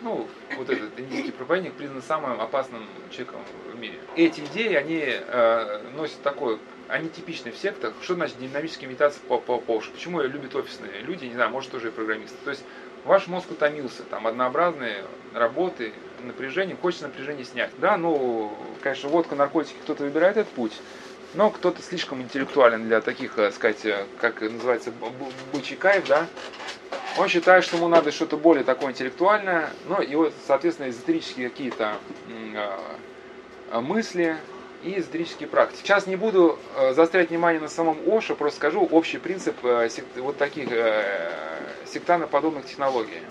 Ну, 0.00 0.26
вот 0.56 0.70
этот 0.70 0.98
индийский 0.98 1.30
проповедник 1.30 1.74
признан 1.74 2.02
самым 2.02 2.40
опасным 2.40 2.86
человеком 3.10 3.42
в 3.70 3.78
мире. 3.78 3.98
Эти 4.16 4.40
идеи, 4.40 4.74
они 4.74 5.02
э, 5.04 5.82
носят 5.94 6.22
такой, 6.22 6.58
они 6.88 7.08
типичны 7.10 7.52
в 7.52 7.56
сектах. 7.56 7.94
Что 8.02 8.14
значит 8.14 8.38
динамические 8.38 8.88
медитации 8.88 9.20
по, 9.28 9.38
по, 9.38 9.58
по? 9.58 9.80
Почему 9.80 10.20
ее 10.22 10.28
любят 10.28 10.54
офисные 10.54 11.02
люди, 11.02 11.26
не 11.26 11.34
знаю, 11.34 11.50
может 11.50 11.70
тоже 11.70 11.88
и 11.88 11.90
программисты. 11.90 12.36
То 12.44 12.50
есть 12.50 12.64
ваш 13.04 13.26
мозг 13.26 13.50
утомился, 13.50 14.04
там 14.04 14.26
однообразные 14.26 15.04
работы, 15.34 15.92
напряжение, 16.24 16.76
хочется 16.76 17.06
напряжение 17.06 17.44
снять. 17.44 17.70
Да, 17.78 17.96
ну, 17.96 18.52
конечно, 18.82 19.08
водка, 19.08 19.34
наркотики, 19.34 19.76
кто-то 19.82 20.04
выбирает 20.04 20.36
этот 20.36 20.52
путь. 20.52 20.72
Но 21.34 21.50
кто-то 21.50 21.82
слишком 21.82 22.22
интеллектуален 22.22 22.86
для 22.86 23.00
таких, 23.00 23.34
так 23.34 23.50
э, 23.50 23.52
сказать, 23.52 23.84
э, 23.84 24.04
как 24.20 24.40
называется, 24.40 24.92
бычий 25.52 25.76
кайф, 25.76 26.06
да. 26.06 26.26
Он 27.18 27.28
считает, 27.28 27.64
что 27.64 27.76
ему 27.76 27.88
надо 27.88 28.12
что-то 28.12 28.36
более 28.36 28.62
такое 28.64 28.92
интеллектуальное, 28.92 29.70
ну 29.88 30.00
и 30.00 30.14
вот, 30.14 30.32
соответственно, 30.46 30.90
эзотерические 30.90 31.50
какие-то 31.50 31.96
э, 32.28 33.80
мысли 33.80 34.36
и 34.84 34.98
эзотерические 34.98 35.48
практики. 35.48 35.82
Сейчас 35.82 36.06
не 36.06 36.14
буду 36.14 36.58
заострять 36.92 37.30
внимание 37.30 37.60
на 37.60 37.68
самом 37.68 37.98
Оше, 38.06 38.34
просто 38.34 38.58
скажу 38.58 38.84
общий 38.84 39.18
принцип 39.18 39.56
вот 39.62 40.36
таких 40.36 40.68
сектаноподобных 41.86 42.66
технологий. 42.66 43.22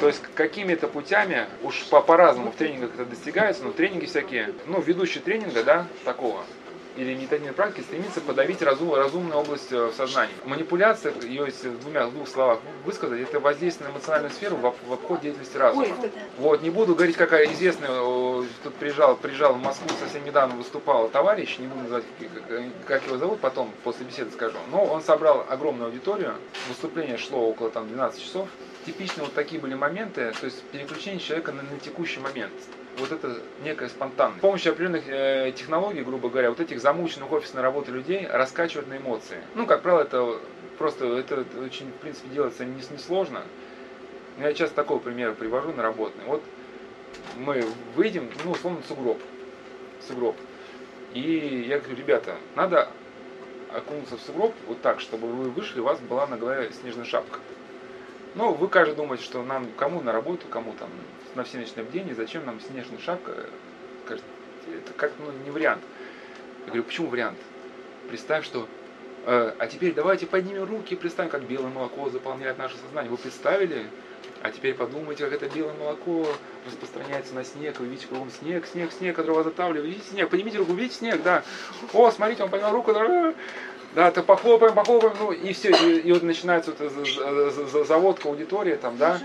То 0.00 0.06
есть 0.08 0.22
какими-то 0.34 0.88
путями, 0.88 1.46
уж 1.62 1.84
по- 1.90 2.00
по-разному 2.00 2.50
в 2.50 2.56
тренингах 2.56 2.94
это 2.94 3.04
достигается, 3.04 3.62
но 3.64 3.70
тренинги 3.72 4.06
всякие, 4.06 4.54
ну, 4.66 4.80
ведущий 4.80 5.20
тренинга, 5.20 5.62
да, 5.62 5.86
такого, 6.04 6.40
или 6.96 7.14
медитативной 7.14 7.52
практики 7.52 7.82
стремится 7.84 8.20
подавить 8.20 8.62
разум, 8.62 8.94
разумную 8.94 9.38
область 9.38 9.70
э, 9.72 9.86
в 9.86 9.94
сознании. 9.94 10.34
Манипуляция, 10.44 11.12
ее 11.22 11.44
если 11.46 11.68
в 11.68 11.80
двумя 11.80 12.06
в 12.06 12.12
двух 12.12 12.28
словах 12.28 12.60
высказать, 12.84 13.20
это 13.20 13.40
воздействие 13.40 13.88
на 13.88 13.92
эмоциональную 13.92 14.32
сферу 14.32 14.56
в, 14.56 14.74
в 14.86 14.92
обход 14.92 15.20
деятельности 15.20 15.56
разума. 15.56 15.82
Ой. 15.82 16.10
Вот, 16.38 16.62
не 16.62 16.70
буду 16.70 16.94
говорить, 16.94 17.16
какая 17.16 17.46
известная, 17.52 17.90
тут 18.64 18.74
приезжал, 18.78 19.16
приезжал 19.16 19.54
в 19.54 19.62
Москву 19.62 19.88
совсем 20.00 20.24
недавно 20.24 20.56
выступал 20.56 21.08
товарищ, 21.08 21.58
не 21.58 21.66
буду 21.66 21.82
называть, 21.82 22.04
как, 22.48 22.62
как 22.86 23.06
его 23.06 23.18
зовут, 23.18 23.40
потом 23.40 23.70
после 23.84 24.06
беседы 24.06 24.30
скажу. 24.32 24.56
Но 24.70 24.84
он 24.84 25.02
собрал 25.02 25.46
огромную 25.48 25.86
аудиторию, 25.86 26.34
выступление 26.68 27.18
шло 27.18 27.48
около 27.48 27.70
там 27.70 27.86
12 27.88 28.22
часов. 28.22 28.48
Типично 28.86 29.24
вот 29.24 29.34
такие 29.34 29.60
были 29.60 29.74
моменты, 29.74 30.32
то 30.38 30.46
есть 30.46 30.62
переключение 30.72 31.20
человека 31.20 31.52
на, 31.52 31.62
на 31.62 31.78
текущий 31.78 32.20
момент 32.20 32.52
вот 33.00 33.12
это 33.12 33.38
некая 33.62 33.88
спонтанность. 33.88 34.38
С 34.38 34.42
помощью 34.42 34.72
определенных 34.72 35.04
э, 35.08 35.52
технологий, 35.56 36.02
грубо 36.02 36.28
говоря, 36.28 36.50
вот 36.50 36.60
этих 36.60 36.80
замученных 36.80 37.30
офисной 37.32 37.62
работы 37.62 37.90
людей 37.90 38.26
раскачивать 38.26 38.88
на 38.88 38.98
эмоции. 38.98 39.38
Ну, 39.54 39.66
как 39.66 39.82
правило, 39.82 40.02
это 40.02 40.38
просто, 40.78 41.06
это 41.16 41.44
очень, 41.62 41.90
в 41.90 41.96
принципе, 41.96 42.28
делается 42.28 42.64
несложно. 42.64 43.42
Не 44.38 44.44
я 44.44 44.54
часто 44.54 44.76
такой 44.76 45.00
пример 45.00 45.34
привожу 45.34 45.72
на 45.72 45.82
работный. 45.82 46.24
Вот 46.26 46.42
мы 47.36 47.64
выйдем, 47.96 48.30
ну, 48.44 48.52
условно, 48.52 48.80
сугроб. 48.86 49.20
Сугроб. 50.06 50.36
И 51.12 51.64
я 51.68 51.78
говорю, 51.78 51.96
ребята, 51.96 52.36
надо 52.54 52.88
окунуться 53.74 54.16
в 54.16 54.20
сугроб 54.20 54.54
вот 54.66 54.80
так, 54.80 55.00
чтобы 55.00 55.28
вы 55.28 55.50
вышли, 55.50 55.80
у 55.80 55.84
вас 55.84 55.98
была 56.00 56.26
на 56.26 56.36
голове 56.36 56.70
снежная 56.72 57.04
шапка. 57.04 57.40
Ну, 58.34 58.52
вы, 58.54 58.68
каждый 58.68 58.94
думаете, 58.94 59.24
что 59.24 59.42
нам 59.42 59.66
кому 59.76 60.00
на 60.00 60.12
работу, 60.12 60.46
кому 60.48 60.72
там 60.78 60.88
на 61.34 61.44
всеночное 61.44 61.84
бдение, 61.84 62.14
зачем 62.14 62.46
нам 62.46 62.60
снежная 62.60 62.98
шапка? 62.98 63.46
Кажется, 64.06 64.28
это 64.68 64.92
как 64.96 65.12
ну, 65.18 65.32
не 65.44 65.50
вариант. 65.50 65.82
Я 66.60 66.66
говорю, 66.66 66.84
почему 66.84 67.08
вариант? 67.08 67.38
Представь, 68.08 68.44
что 68.44 68.68
э, 69.26 69.52
а 69.58 69.66
теперь 69.66 69.94
давайте 69.94 70.26
поднимем 70.26 70.64
руки 70.64 70.94
и 70.94 70.96
представим, 70.96 71.30
как 71.30 71.42
белое 71.42 71.70
молоко 71.70 72.08
заполняет 72.08 72.56
наше 72.58 72.76
сознание. 72.76 73.10
Вы 73.10 73.16
представили? 73.16 73.86
А 74.42 74.50
теперь 74.50 74.74
подумайте, 74.74 75.24
как 75.24 75.34
это 75.34 75.48
белое 75.54 75.74
молоко 75.74 76.26
распространяется 76.66 77.34
на 77.34 77.44
снег. 77.44 77.80
Вы 77.80 77.86
видите 77.86 78.06
кругом 78.06 78.30
снег, 78.30 78.66
снег, 78.66 78.92
снег, 78.92 79.16
который 79.16 79.34
вас 79.34 79.44
затавливает. 79.44 79.86
Видите 79.86 80.08
снег? 80.08 80.30
Поднимите 80.30 80.58
руку, 80.58 80.72
видите 80.72 80.96
снег, 80.96 81.22
да. 81.22 81.42
О, 81.92 82.10
смотрите, 82.10 82.44
он 82.44 82.50
поднял 82.50 82.72
руку, 82.72 82.92
да, 82.92 83.34
да, 83.94 84.10
то 84.10 84.22
похлопаем, 84.22 84.74
похлопаем, 84.74 85.14
ну 85.18 85.32
и 85.32 85.52
все, 85.52 85.70
и, 85.70 85.98
и 86.00 86.12
вот 86.12 86.22
начинается 86.22 86.72
вот 86.72 87.86
заводка 87.86 88.28
аудитория 88.28 88.76
там, 88.76 88.96
да. 88.96 89.20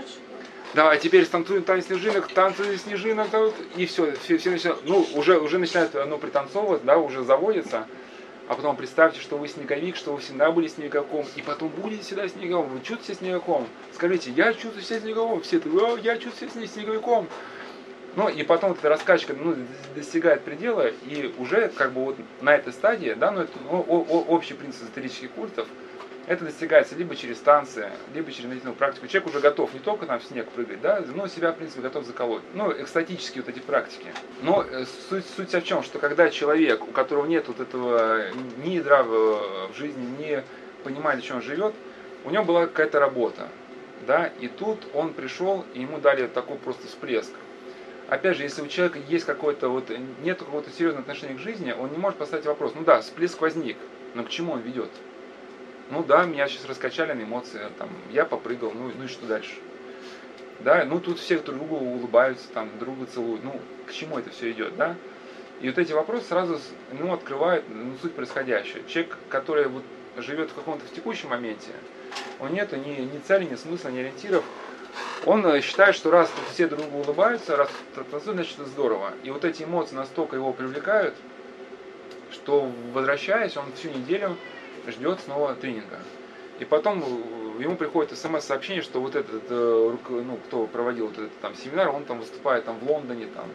Да, 0.74 0.90
а 0.90 0.96
теперь 0.96 1.24
станцуем 1.24 1.62
танец 1.62 1.86
снежинок, 1.86 2.28
танцы 2.32 2.76
снежинок, 2.76 3.28
и 3.76 3.86
все, 3.86 4.12
все, 4.22 4.36
все 4.36 4.50
начинают, 4.50 4.80
ну, 4.84 5.06
уже, 5.14 5.38
уже 5.38 5.58
начинает 5.58 5.94
оно 5.94 6.18
пританцовывать, 6.18 6.84
да, 6.84 6.98
уже 6.98 7.22
заводится. 7.24 7.86
А 8.48 8.54
потом 8.54 8.76
представьте, 8.76 9.20
что 9.20 9.38
вы 9.38 9.48
снеговик, 9.48 9.96
что 9.96 10.12
вы 10.12 10.20
всегда 10.20 10.52
были 10.52 10.68
снеговиком, 10.68 11.24
и 11.34 11.42
потом 11.42 11.68
будете 11.68 12.02
всегда 12.02 12.28
снеговым. 12.28 12.68
Вы 12.68 12.78
чувствуете 12.78 13.06
себя 13.06 13.16
снеговиком? 13.16 13.66
Скажите, 13.94 14.30
я 14.30 14.52
чувствую 14.52 14.82
себя 14.82 15.00
снеговым. 15.00 15.40
Все 15.40 15.56
это, 15.56 15.68
я 16.02 16.16
чувствую 16.16 16.50
себя 16.50 16.66
снеговиком. 16.66 17.26
Ну 18.16 18.28
и 18.30 18.42
потом 18.42 18.72
эта 18.72 18.88
раскачка 18.88 19.34
ну, 19.34 19.54
достигает 19.94 20.42
предела, 20.42 20.88
и 20.88 21.34
уже 21.38 21.68
как 21.68 21.92
бы 21.92 22.02
вот 22.02 22.16
на 22.40 22.54
этой 22.54 22.72
стадии, 22.72 23.14
да, 23.14 23.30
ну 23.30 23.42
это 23.42 23.52
ну, 23.70 23.78
общий 23.80 24.54
принцип 24.54 24.84
эзотерических 24.84 25.30
культов, 25.32 25.68
это 26.26 26.44
достигается 26.44 26.96
либо 26.96 27.14
через 27.14 27.38
танцы, 27.38 27.90
либо 28.14 28.32
через 28.32 28.46
медитативную 28.46 28.76
практику. 28.76 29.06
Человек 29.06 29.28
уже 29.28 29.40
готов 29.40 29.72
не 29.74 29.80
только 29.80 30.06
там 30.06 30.18
в 30.18 30.24
снег 30.24 30.48
прыгать, 30.48 30.80
да, 30.80 31.04
но 31.14 31.28
себя, 31.28 31.52
в 31.52 31.56
принципе, 31.56 31.82
готов 31.82 32.04
заколоть. 32.04 32.42
Ну, 32.54 32.72
экстатические 32.72 33.44
вот 33.44 33.54
эти 33.54 33.62
практики. 33.62 34.06
Но 34.42 34.62
э, 34.62 34.86
суть, 35.08 35.24
суть 35.36 35.52
в 35.52 35.62
чем, 35.62 35.82
что 35.82 35.98
когда 35.98 36.28
человек, 36.30 36.82
у 36.82 36.90
которого 36.90 37.26
нет 37.26 37.46
вот 37.46 37.60
этого 37.60 38.22
ни 38.64 38.70
ядра 38.70 39.04
в, 39.04 39.70
жизни, 39.76 40.04
ни 40.18 40.42
понимания, 40.82 41.22
чем 41.22 41.36
он 41.36 41.42
живет, 41.42 41.74
у 42.24 42.30
него 42.30 42.44
была 42.44 42.66
какая-то 42.66 42.98
работа, 42.98 43.48
да, 44.06 44.30
и 44.40 44.48
тут 44.48 44.80
он 44.94 45.12
пришел, 45.12 45.64
и 45.74 45.82
ему 45.82 45.98
дали 45.98 46.26
такой 46.26 46.56
просто 46.56 46.88
всплеск. 46.88 47.30
Опять 48.08 48.36
же, 48.36 48.44
если 48.44 48.62
у 48.62 48.68
человека 48.68 49.00
есть 49.08 49.24
какой-то 49.24 49.68
вот, 49.68 49.90
нет 50.22 50.38
какого-то 50.38 50.70
серьезного 50.70 51.02
отношения 51.02 51.34
к 51.34 51.40
жизни, 51.40 51.72
он 51.72 51.90
не 51.90 51.98
может 51.98 52.18
поставить 52.18 52.46
вопрос, 52.46 52.72
ну 52.74 52.84
да, 52.84 53.00
всплеск 53.00 53.40
возник, 53.40 53.76
но 54.14 54.22
к 54.22 54.28
чему 54.28 54.52
он 54.52 54.60
ведет? 54.60 54.90
Ну 55.90 56.04
да, 56.04 56.24
меня 56.24 56.46
сейчас 56.46 56.66
раскачали 56.66 57.12
на 57.12 57.22
эмоции, 57.22 57.60
там, 57.78 57.88
я 58.12 58.24
попрыгал, 58.24 58.72
ну, 58.72 58.92
ну 58.96 59.04
и 59.04 59.08
что 59.08 59.26
дальше? 59.26 59.54
Да, 60.60 60.84
ну 60.84 61.00
тут 61.00 61.18
все 61.18 61.38
друг 61.38 61.58
другу 61.58 61.76
улыбаются, 61.76 62.48
там, 62.54 62.70
друга 62.78 63.06
целуют, 63.06 63.42
ну, 63.42 63.60
к 63.86 63.92
чему 63.92 64.18
это 64.18 64.30
все 64.30 64.52
идет, 64.52 64.76
да? 64.76 64.94
И 65.60 65.68
вот 65.68 65.78
эти 65.78 65.92
вопросы 65.92 66.26
сразу 66.26 66.60
ну, 66.92 67.12
открывают 67.12 67.64
ну, 67.68 67.94
суть 68.02 68.14
происходящего. 68.14 68.86
Человек, 68.88 69.16
который 69.28 69.68
вот 69.68 69.82
живет 70.18 70.50
в 70.50 70.54
каком-то 70.54 70.84
в 70.86 70.92
текущем 70.92 71.30
моменте, 71.30 71.68
у 72.40 72.44
него 72.44 72.56
нет 72.56 72.72
ни, 72.72 73.02
ни 73.02 73.18
цели, 73.18 73.44
ни 73.44 73.54
смысла, 73.54 73.88
ни 73.88 73.98
ориентиров, 73.98 74.44
он 75.24 75.44
э, 75.46 75.60
считает, 75.60 75.94
что 75.94 76.10
раз 76.10 76.30
все 76.52 76.68
друг 76.68 76.82
другу 76.82 76.98
улыбаются, 76.98 77.56
раз 77.56 77.70
танцуют, 77.94 78.36
значит 78.36 78.60
это 78.60 78.68
здорово. 78.68 79.12
И 79.22 79.30
вот 79.30 79.44
эти 79.44 79.62
эмоции 79.62 79.94
настолько 79.94 80.36
его 80.36 80.52
привлекают, 80.52 81.14
что 82.30 82.70
возвращаясь, 82.92 83.56
он 83.56 83.72
всю 83.74 83.88
неделю 83.88 84.36
ждет 84.86 85.20
снова 85.20 85.54
тренинга. 85.54 85.98
И 86.58 86.64
потом 86.64 87.02
э, 87.02 87.62
ему 87.62 87.76
приходит 87.76 88.16
смс-сообщение, 88.16 88.82
что 88.82 89.00
вот 89.00 89.16
этот, 89.16 89.44
э, 89.48 89.96
ну, 90.10 90.36
кто 90.46 90.66
проводил 90.66 91.08
вот 91.08 91.18
этот 91.18 91.40
там 91.40 91.54
семинар, 91.54 91.88
он 91.88 92.04
там 92.04 92.20
выступает 92.20 92.64
там 92.64 92.78
в 92.78 92.90
Лондоне, 92.90 93.26
там, 93.26 93.46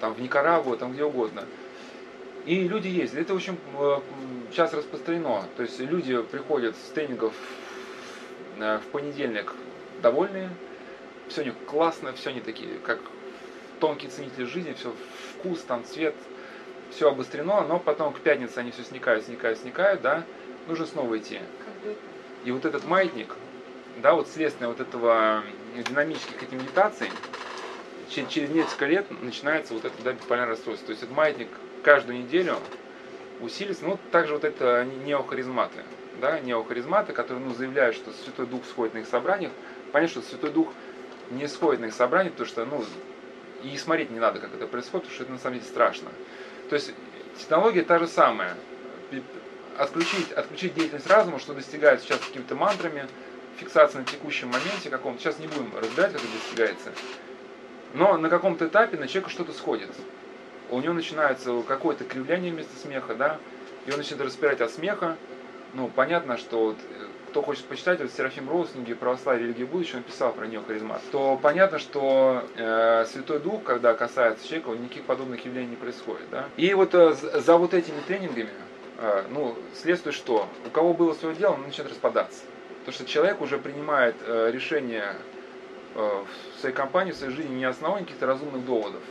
там 0.00 0.14
в 0.14 0.20
Никарагуа, 0.20 0.76
там 0.76 0.92
где 0.92 1.04
угодно. 1.04 1.44
И 2.44 2.68
люди 2.68 2.88
ездят. 2.88 3.20
Это 3.20 3.34
очень 3.34 3.58
сейчас 4.52 4.72
распространено. 4.72 5.42
То 5.56 5.64
есть 5.64 5.80
люди 5.80 6.22
приходят 6.22 6.76
с 6.76 6.90
тренингов 6.90 7.34
в 8.56 8.82
понедельник 8.92 9.52
довольные, 10.00 10.50
все 11.28 11.42
у 11.42 11.44
них 11.44 11.54
классно, 11.66 12.12
все 12.12 12.30
они 12.30 12.40
такие, 12.40 12.78
как 12.84 13.00
тонкие 13.80 14.10
ценители 14.10 14.44
жизни, 14.44 14.74
все 14.74 14.94
вкус, 15.34 15.60
там 15.62 15.84
цвет, 15.84 16.14
все 16.90 17.08
обострено, 17.08 17.62
но 17.62 17.78
потом 17.78 18.12
к 18.12 18.20
пятнице 18.20 18.58
они 18.58 18.70
все 18.70 18.82
сникают, 18.82 19.24
сникают, 19.24 19.58
сникают, 19.58 20.02
да, 20.02 20.24
нужно 20.66 20.86
снова 20.86 21.18
идти. 21.18 21.40
И 22.44 22.50
вот 22.50 22.64
этот 22.64 22.84
маятник, 22.84 23.34
да, 24.02 24.14
вот 24.14 24.28
следствие 24.28 24.68
вот 24.68 24.80
этого 24.80 25.42
динамических 25.76 26.42
этих 26.42 26.52
медитаций, 26.52 27.10
через 28.08 28.50
несколько 28.50 28.86
лет 28.86 29.06
начинается 29.22 29.74
вот 29.74 29.84
это 29.84 29.94
да, 30.02 30.12
биполярное 30.12 30.50
расстройство. 30.50 30.86
То 30.86 30.92
есть 30.92 31.02
этот 31.02 31.14
маятник 31.14 31.48
каждую 31.82 32.18
неделю 32.18 32.56
усилится. 33.40 33.84
Ну, 33.84 33.98
также 34.12 34.34
вот 34.34 34.44
это 34.44 34.86
неохаризматы, 35.04 35.80
да, 36.20 36.40
неохаризматы, 36.40 37.12
которые 37.12 37.44
ну, 37.44 37.52
заявляют, 37.52 37.96
что 37.96 38.12
Святой 38.12 38.46
Дух 38.46 38.62
сходит 38.64 38.94
на 38.94 38.98
их 38.98 39.08
собраниях. 39.08 39.52
Понятно, 39.92 40.20
что 40.20 40.30
Святой 40.30 40.50
Дух 40.50 40.72
не 41.30 41.48
сходит 41.48 41.80
на 41.80 41.86
их 41.86 41.94
собраниях, 41.94 42.32
потому 42.34 42.48
что, 42.48 42.64
ну, 42.64 42.84
и 43.62 43.76
смотреть 43.76 44.10
не 44.10 44.20
надо, 44.20 44.40
как 44.40 44.54
это 44.54 44.66
происходит, 44.66 45.06
потому 45.06 45.14
что 45.14 45.22
это 45.24 45.32
на 45.32 45.38
самом 45.38 45.58
деле 45.58 45.68
страшно. 45.68 46.10
То 46.68 46.76
есть 46.76 46.92
технология 47.38 47.82
та 47.82 47.98
же 47.98 48.06
самая 48.06 48.56
отключить, 49.78 50.32
отключить 50.32 50.74
деятельность 50.74 51.06
разума, 51.06 51.38
что 51.38 51.54
достигается 51.54 52.06
сейчас 52.06 52.20
какими-то 52.20 52.54
мантрами, 52.54 53.06
фиксация 53.56 54.00
на 54.00 54.04
текущем 54.06 54.48
моменте 54.48 54.90
каком-то. 54.90 55.20
Сейчас 55.20 55.38
не 55.38 55.46
будем 55.46 55.72
разбирать, 55.76 56.12
как 56.12 56.22
это 56.22 56.32
достигается. 56.32 56.92
Но 57.94 58.16
на 58.18 58.28
каком-то 58.28 58.66
этапе 58.66 58.96
на 58.98 59.08
человека 59.08 59.30
что-то 59.30 59.52
сходит. 59.52 59.90
У 60.70 60.80
него 60.80 60.94
начинается 60.94 61.62
какое-то 61.66 62.04
кривляние 62.04 62.52
вместо 62.52 62.76
смеха, 62.76 63.14
да, 63.14 63.38
и 63.86 63.92
он 63.92 63.98
начинает 63.98 64.26
распирать 64.26 64.60
от 64.60 64.70
смеха. 64.70 65.16
Ну, 65.74 65.88
понятно, 65.88 66.36
что 66.38 66.66
вот, 66.66 66.76
э, 66.76 67.05
кто 67.36 67.42
хочет 67.42 67.66
почитать, 67.66 68.00
вот 68.00 68.10
Серафим 68.10 68.48
Роуз, 68.48 68.70
книги 68.70 68.94
православия, 68.94 69.42
религии 69.42 69.64
будущего, 69.64 69.98
он 69.98 70.04
писал 70.04 70.32
про 70.32 70.46
нее 70.46 70.62
харизмат, 70.66 71.02
то 71.12 71.38
понятно, 71.42 71.78
что 71.78 72.42
э, 72.56 73.04
Святой 73.12 73.40
Дух, 73.40 73.62
когда 73.62 73.92
касается 73.92 74.48
человека, 74.48 74.70
никаких 74.70 75.02
подобных 75.02 75.44
явлений 75.44 75.66
не 75.66 75.76
происходит. 75.76 76.30
Да? 76.30 76.46
И 76.56 76.72
вот 76.72 76.94
э, 76.94 77.12
за 77.12 77.58
вот 77.58 77.74
этими 77.74 78.00
тренингами, 78.06 78.48
а, 78.96 79.26
ну, 79.28 79.54
следствие 79.74 80.14
что? 80.14 80.48
У 80.66 80.70
кого 80.70 80.94
было 80.94 81.12
свое 81.12 81.36
дело, 81.36 81.52
он 81.52 81.64
начинает 81.64 81.92
распадаться. 81.92 82.40
Потому 82.78 82.94
что 82.94 83.04
человек 83.04 83.42
уже 83.42 83.58
принимает 83.58 84.16
э, 84.26 84.50
решение 84.50 85.12
э, 85.94 86.24
в 86.56 86.60
своей 86.60 86.74
компании, 86.74 87.12
в 87.12 87.16
своей 87.16 87.34
жизни 87.34 87.56
не 87.56 87.66
основании 87.66 88.04
каких-то 88.04 88.24
разумных 88.24 88.64
доводов, 88.64 89.02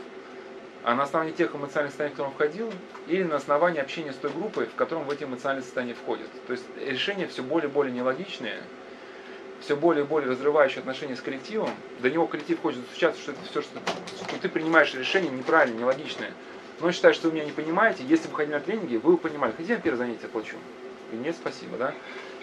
а 0.86 0.94
на 0.94 1.02
основании 1.02 1.32
тех 1.32 1.52
эмоциональных 1.52 1.90
состояний, 1.90 2.14
в 2.14 2.16
котором 2.16 2.30
он 2.30 2.34
входил, 2.36 2.72
или 3.08 3.24
на 3.24 3.36
основании 3.36 3.80
общения 3.80 4.12
с 4.12 4.16
той 4.16 4.30
группой, 4.30 4.66
в 4.66 4.76
котором 4.76 5.02
в 5.02 5.10
эти 5.10 5.24
эмоциональные 5.24 5.64
состояния 5.64 5.94
входят. 5.94 6.28
То 6.46 6.52
есть 6.52 6.64
решения 6.80 7.26
все 7.26 7.42
более 7.42 7.68
и 7.68 7.72
более 7.72 7.92
нелогичные, 7.92 8.62
все 9.58 9.74
более 9.74 10.04
и 10.04 10.06
более 10.06 10.30
разрывающие 10.30 10.78
отношения 10.78 11.16
с 11.16 11.20
коллективом. 11.20 11.70
До 11.98 12.08
него 12.08 12.28
коллектив 12.28 12.60
хочет 12.60 12.82
достучаться, 12.82 13.20
что 13.20 13.32
это 13.32 13.40
все, 13.50 13.62
что, 13.62 13.80
что 14.16 14.38
ты 14.40 14.48
принимаешь 14.48 14.94
решения 14.94 15.28
неправильные, 15.28 15.80
нелогичные. 15.80 16.32
Но 16.78 16.86
он 16.86 16.92
считает, 16.92 17.16
что 17.16 17.30
вы 17.30 17.34
меня 17.34 17.46
не 17.46 17.50
понимаете. 17.50 18.04
Если 18.04 18.28
бы 18.28 18.36
ходили 18.36 18.54
на 18.54 18.60
тренинги, 18.60 18.94
вы 18.94 19.14
бы 19.14 19.18
понимали, 19.18 19.50
хотите 19.50 19.72
я 19.72 19.80
первое 19.80 19.98
занятие 19.98 20.26
оплачу? 20.26 20.54
И 21.10 21.16
нет, 21.16 21.34
спасибо, 21.34 21.78
да? 21.78 21.94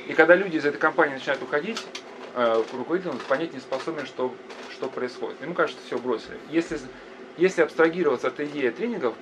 И 0.06 0.14
когда 0.16 0.36
люди 0.36 0.58
из 0.58 0.66
этой 0.66 0.80
компании 0.80 1.14
начинают 1.14 1.42
уходить, 1.42 1.82
э, 2.36 2.64
руководитель 2.74 3.12
он 3.12 3.20
понять 3.20 3.54
не 3.54 3.62
способен, 3.62 4.06
что, 4.06 4.36
что 4.70 4.90
происходит. 4.90 5.42
Ему 5.42 5.54
кажется, 5.54 5.80
что 5.80 5.96
все 5.96 6.04
бросили. 6.04 6.38
Если, 6.50 6.78
если 7.38 7.62
абстрагироваться 7.62 8.28
от 8.28 8.40
идеи 8.40 8.70
тренингов, 8.70 9.16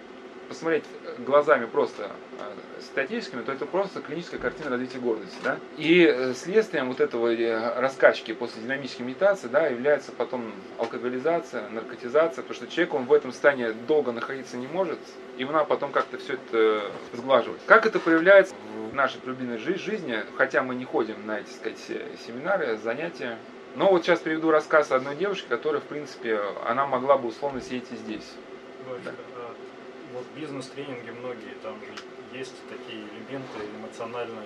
посмотреть 0.51 0.83
глазами 1.19 1.65
просто 1.65 2.11
э, 2.37 2.81
статическими, 2.81 3.41
то 3.41 3.53
это 3.53 3.65
просто 3.65 4.01
клиническая 4.01 4.37
картина 4.37 4.71
развития 4.71 4.99
гордости. 4.99 5.37
Да? 5.43 5.57
И 5.77 6.03
э, 6.03 6.33
следствием 6.33 6.89
вот 6.89 6.99
этого 6.99 7.33
э, 7.33 7.79
раскачки 7.79 8.33
после 8.33 8.61
динамической 8.61 9.05
медитации 9.05 9.47
да, 9.47 9.67
является 9.67 10.11
потом 10.11 10.51
алкоголизация, 10.77 11.69
наркотизация, 11.69 12.41
потому 12.41 12.53
что 12.53 12.67
человек 12.67 12.93
он 12.93 13.05
в 13.05 13.13
этом 13.13 13.31
состоянии 13.31 13.71
долго 13.87 14.11
находиться 14.11 14.57
не 14.57 14.67
может, 14.67 14.99
и 15.37 15.45
она 15.45 15.63
потом 15.63 15.93
как-то 15.93 16.17
все 16.17 16.33
это 16.33 16.91
сглаживает. 17.13 17.61
Как 17.65 17.85
это 17.85 17.99
проявляется 17.99 18.53
в 18.91 18.93
нашей 18.93 19.21
любимой 19.25 19.57
жизни, 19.57 20.19
хотя 20.35 20.63
мы 20.63 20.75
не 20.75 20.83
ходим 20.83 21.25
на 21.25 21.39
эти 21.39 21.49
сказать, 21.49 21.79
семинары, 22.27 22.77
занятия, 22.77 23.37
но 23.75 23.89
вот 23.89 24.03
сейчас 24.03 24.19
приведу 24.19 24.51
рассказ 24.51 24.91
одной 24.91 25.15
девушки, 25.15 25.45
которая, 25.47 25.81
в 25.81 25.85
принципе, 25.85 26.39
она 26.65 26.85
могла 26.85 27.17
бы 27.17 27.29
условно 27.29 27.61
сидеть 27.61 27.91
и 27.91 27.95
здесь. 27.95 28.33
Да 29.05 29.11
вот 30.13 30.25
бизнес-тренинги 30.35 31.09
многие, 31.11 31.55
там 31.63 31.75
же 31.79 32.37
есть 32.37 32.53
такие 32.69 33.01
элементы 33.01 33.59
эмоционального, 33.79 34.41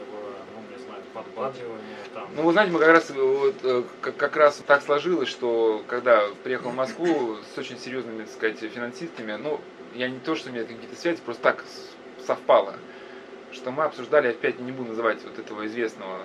ну, 0.53 0.75
не 0.75 0.83
знаю, 0.83 1.01
подбадривания. 1.13 1.97
Там. 2.13 2.29
Ну, 2.35 2.43
вы 2.43 2.51
знаете, 2.51 2.71
мы 2.71 2.79
как 2.79 2.89
раз, 2.89 3.09
вот, 3.09 3.55
э, 3.63 3.83
как, 4.01 4.15
как 4.15 4.35
раз 4.35 4.61
так 4.65 4.81
сложилось, 4.83 5.29
что 5.29 5.83
когда 5.87 6.23
приехал 6.43 6.71
в 6.71 6.75
Москву 6.75 7.37
с 7.53 7.57
очень 7.57 7.77
серьезными, 7.77 8.23
так 8.23 8.33
сказать, 8.33 8.59
финансистами, 8.59 9.33
ну, 9.33 9.59
я 9.93 10.09
не 10.09 10.19
то, 10.19 10.35
что 10.35 10.49
у 10.49 10.53
меня 10.53 10.63
какие-то 10.63 10.95
связи, 10.95 11.21
просто 11.23 11.43
так 11.43 11.65
совпало, 12.25 12.75
что 13.51 13.71
мы 13.71 13.83
обсуждали, 13.83 14.29
опять 14.29 14.59
не 14.59 14.71
буду 14.71 14.89
называть 14.89 15.23
вот 15.23 15.39
этого 15.39 15.65
известного, 15.67 16.21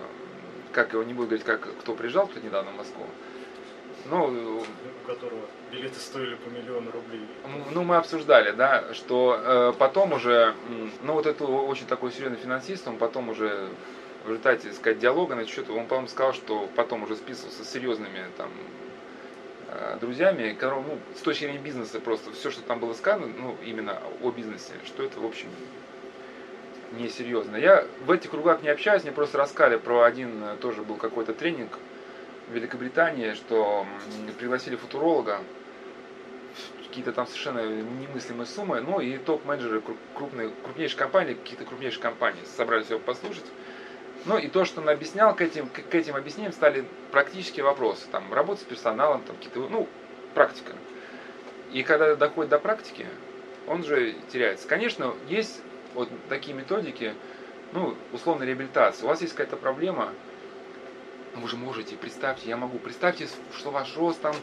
как 0.73 0.93
его 0.93 1.03
не 1.03 1.13
буду 1.15 1.29
говорить, 1.29 1.45
как 1.47 1.61
кто 1.81 1.95
приезжал 1.95 2.27
тут 2.29 2.43
недавно 2.43 2.71
в 2.73 2.77
Москву, 2.77 3.05
Ну, 4.07 4.25
у 4.25 5.07
которого 5.07 5.41
билеты 5.71 5.99
стоили 6.01 6.35
по 6.37 6.49
миллиону 6.49 6.91
рублей. 6.91 7.27
ну, 7.73 7.83
мы 7.85 7.97
обсуждали, 7.97 8.51
да, 8.53 8.93
что 8.95 9.39
э, 9.39 9.73
потом 9.79 10.13
уже, 10.13 10.55
ну, 11.03 11.13
вот 11.15 11.27
это 11.27 11.45
очень 11.45 11.87
такой 11.87 12.11
серьезный 12.13 12.39
финансист, 12.39 12.89
он 12.89 12.97
потом 12.99 13.29
уже 13.29 13.69
в 14.25 14.29
результате, 14.29 14.69
так 14.69 14.77
сказать, 14.77 14.99
диалога 14.99 15.35
на 15.35 15.47
счет, 15.47 15.71
он, 15.71 15.87
по-моему, 15.87 16.09
сказал, 16.09 16.33
что 16.35 16.69
потом 16.77 17.03
уже 17.05 17.17
списывался 17.17 17.65
с 17.65 17.71
серьезными 17.71 18.25
там 18.37 18.51
э, 19.69 19.99
друзьями, 20.01 20.53
которым, 20.59 20.85
ну, 20.89 20.99
с 21.17 21.21
точки 21.21 21.45
зрения 21.45 21.59
бизнеса 21.59 22.01
просто 22.01 22.33
все, 22.33 22.51
что 22.51 22.63
там 22.63 22.81
было 22.81 22.95
сказано, 22.95 23.33
ну, 23.39 23.57
именно 23.65 24.01
о 24.23 24.31
бизнесе, 24.31 24.73
что 24.87 25.03
это, 25.03 25.21
в 25.21 25.25
общем, 25.27 25.49
несерьезно. 26.93 27.57
Я 27.57 27.87
в 28.05 28.11
этих 28.11 28.31
кругах 28.31 28.63
не 28.63 28.69
общаюсь, 28.69 29.03
мне 29.03 29.13
просто 29.13 29.39
рассказали 29.39 29.77
про 29.77 30.03
один, 30.03 30.43
э, 30.43 30.57
тоже 30.61 30.83
был 30.83 30.97
какой-то 30.97 31.33
тренинг 31.33 31.79
в 32.49 32.53
Великобритании, 32.53 33.35
что 33.35 33.87
пригласили 34.39 34.77
футуролога, 34.77 35.41
какие-то 36.89 37.13
там 37.13 37.27
совершенно 37.27 37.61
немыслимые 37.61 38.47
суммы, 38.47 38.81
ну 38.81 39.01
и 39.01 39.17
топ-менеджеры 39.19 39.79
кру- 39.79 39.97
крупной, 40.15 40.51
крупнейших 40.65 40.99
компаний, 40.99 41.35
какие-то 41.35 41.65
крупнейшие 41.65 42.03
компании 42.03 42.43
собрались 42.57 42.91
его 42.91 42.99
послушать. 42.99 43.45
Ну 44.27 44.37
и 44.37 44.49
то, 44.49 44.65
что 44.65 44.81
он 44.81 44.89
объяснял, 44.89 45.35
к 45.35 45.41
этим, 45.41 45.69
к, 45.69 45.89
к 45.89 45.95
этим 45.95 46.17
объяснениям 46.17 46.53
стали 46.53 46.85
практические 47.13 47.65
вопросы. 47.65 48.07
Там 48.11 48.35
работа 48.35 48.61
с 48.61 48.65
персоналом, 48.65 49.23
там 49.23 49.37
какие-то, 49.37 49.69
ну, 49.69 49.89
практика. 50.35 50.73
И 51.73 51.83
когда 51.85 52.17
доходит 52.17 52.51
до 52.51 52.59
практики, 52.59 53.07
он 53.67 53.85
же 53.85 54.15
теряется. 54.33 54.67
Конечно, 54.67 55.15
есть 55.29 55.63
вот 55.95 56.09
такие 56.29 56.57
методики, 56.57 57.15
ну, 57.73 57.97
условно 58.13 58.45
реабилитация. 58.45 59.05
У 59.05 59.09
вас 59.09 59.21
есть 59.21 59.35
какая-то 59.35 59.57
проблема, 59.57 60.13
вы 61.37 61.49
же 61.49 61.57
можете, 61.57 61.97
представьте, 61.97 62.49
я 62.49 62.57
могу, 62.57 62.79
представьте, 62.79 63.29
что 63.57 63.71
ваш 63.71 63.97
рост 63.97 64.21
там 64.21 64.35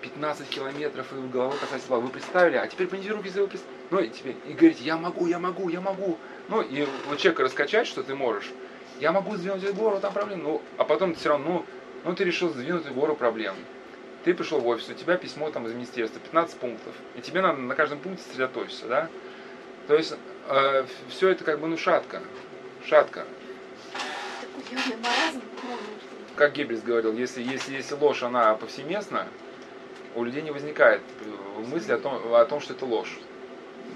15 0.00 0.48
километров 0.48 1.12
и 1.12 1.16
вы 1.16 1.28
головой 1.28 1.56
касаетесь 1.58 1.88
лба. 1.88 1.98
Вы 1.98 2.08
представили, 2.08 2.56
а 2.56 2.66
теперь 2.66 2.86
поднимите 2.86 3.12
руки, 3.12 3.26
если 3.26 3.40
вы 3.40 3.48
представили. 3.48 3.80
Ну 3.90 4.00
и 4.00 4.08
теперь, 4.08 4.36
и 4.46 4.52
говорите, 4.52 4.84
я 4.84 4.96
могу, 4.96 5.26
я 5.26 5.38
могу, 5.38 5.68
я 5.68 5.80
могу. 5.80 6.16
Ну 6.48 6.62
и 6.62 6.86
вот 7.08 7.18
человека 7.18 7.42
раскачать, 7.42 7.86
что 7.86 8.02
ты 8.02 8.14
можешь. 8.14 8.50
Я 9.00 9.12
могу 9.12 9.36
сдвинуть 9.36 9.64
эту 9.64 9.74
гору, 9.74 9.98
там 10.00 10.12
проблем. 10.12 10.42
Ну, 10.42 10.62
а 10.76 10.84
потом 10.84 11.14
ты 11.14 11.20
все 11.20 11.30
равно, 11.30 11.48
ну, 11.48 11.66
ну 12.04 12.14
ты 12.14 12.24
решил 12.24 12.50
сдвинуть 12.50 12.84
эту 12.84 12.94
гору 12.94 13.14
проблем. 13.16 13.54
Ты 14.24 14.34
пришел 14.34 14.60
в 14.60 14.66
офис, 14.66 14.88
у 14.88 14.94
тебя 14.94 15.16
письмо 15.16 15.50
там 15.50 15.66
из 15.66 15.72
министерства, 15.72 16.20
15 16.20 16.58
пунктов. 16.58 16.94
И 17.16 17.22
тебе 17.22 17.40
надо 17.40 17.60
на 17.60 17.74
каждом 17.74 17.98
пункте 17.98 18.22
сосредоточиться, 18.24 18.86
да? 18.86 19.08
То 19.88 19.96
есть 19.96 20.14
э, 20.50 20.84
все 21.08 21.28
это 21.30 21.44
как 21.44 21.60
бы, 21.60 21.68
ну, 21.68 21.76
шатко. 21.76 22.20
Шатко. 22.84 23.24
Ну, 24.70 25.40
как 26.36 26.52
Геббельс 26.52 26.82
говорил, 26.82 27.12
если, 27.12 27.42
если, 27.42 27.74
если 27.74 27.94
ложь, 27.94 28.22
она 28.22 28.54
повсеместна, 28.54 29.26
у 30.14 30.24
людей 30.24 30.42
не 30.42 30.50
возникает 30.50 31.02
э, 31.20 31.60
мысли 31.60 31.92
о 31.92 31.98
том, 31.98 32.34
о 32.34 32.44
том, 32.44 32.60
что 32.60 32.74
это 32.74 32.84
ложь. 32.84 33.18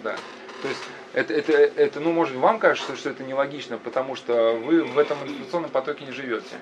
Да. 0.03 0.17
То 0.63 0.69
есть 0.69 0.81
это, 1.13 1.35
это, 1.35 1.53
это, 1.53 2.01
ну, 2.01 2.13
может, 2.13 2.35
вам 2.37 2.59
кажется, 2.59 2.97
что 2.97 3.11
это 3.11 3.23
нелогично, 3.23 3.79
потому 3.79 4.17
что 4.17 4.53
вы 4.55 4.83
в 4.83 4.99
этом 4.99 5.23
информационном 5.23 5.71
потоке 5.71 6.05
не 6.05 6.13
живете. 6.13 6.57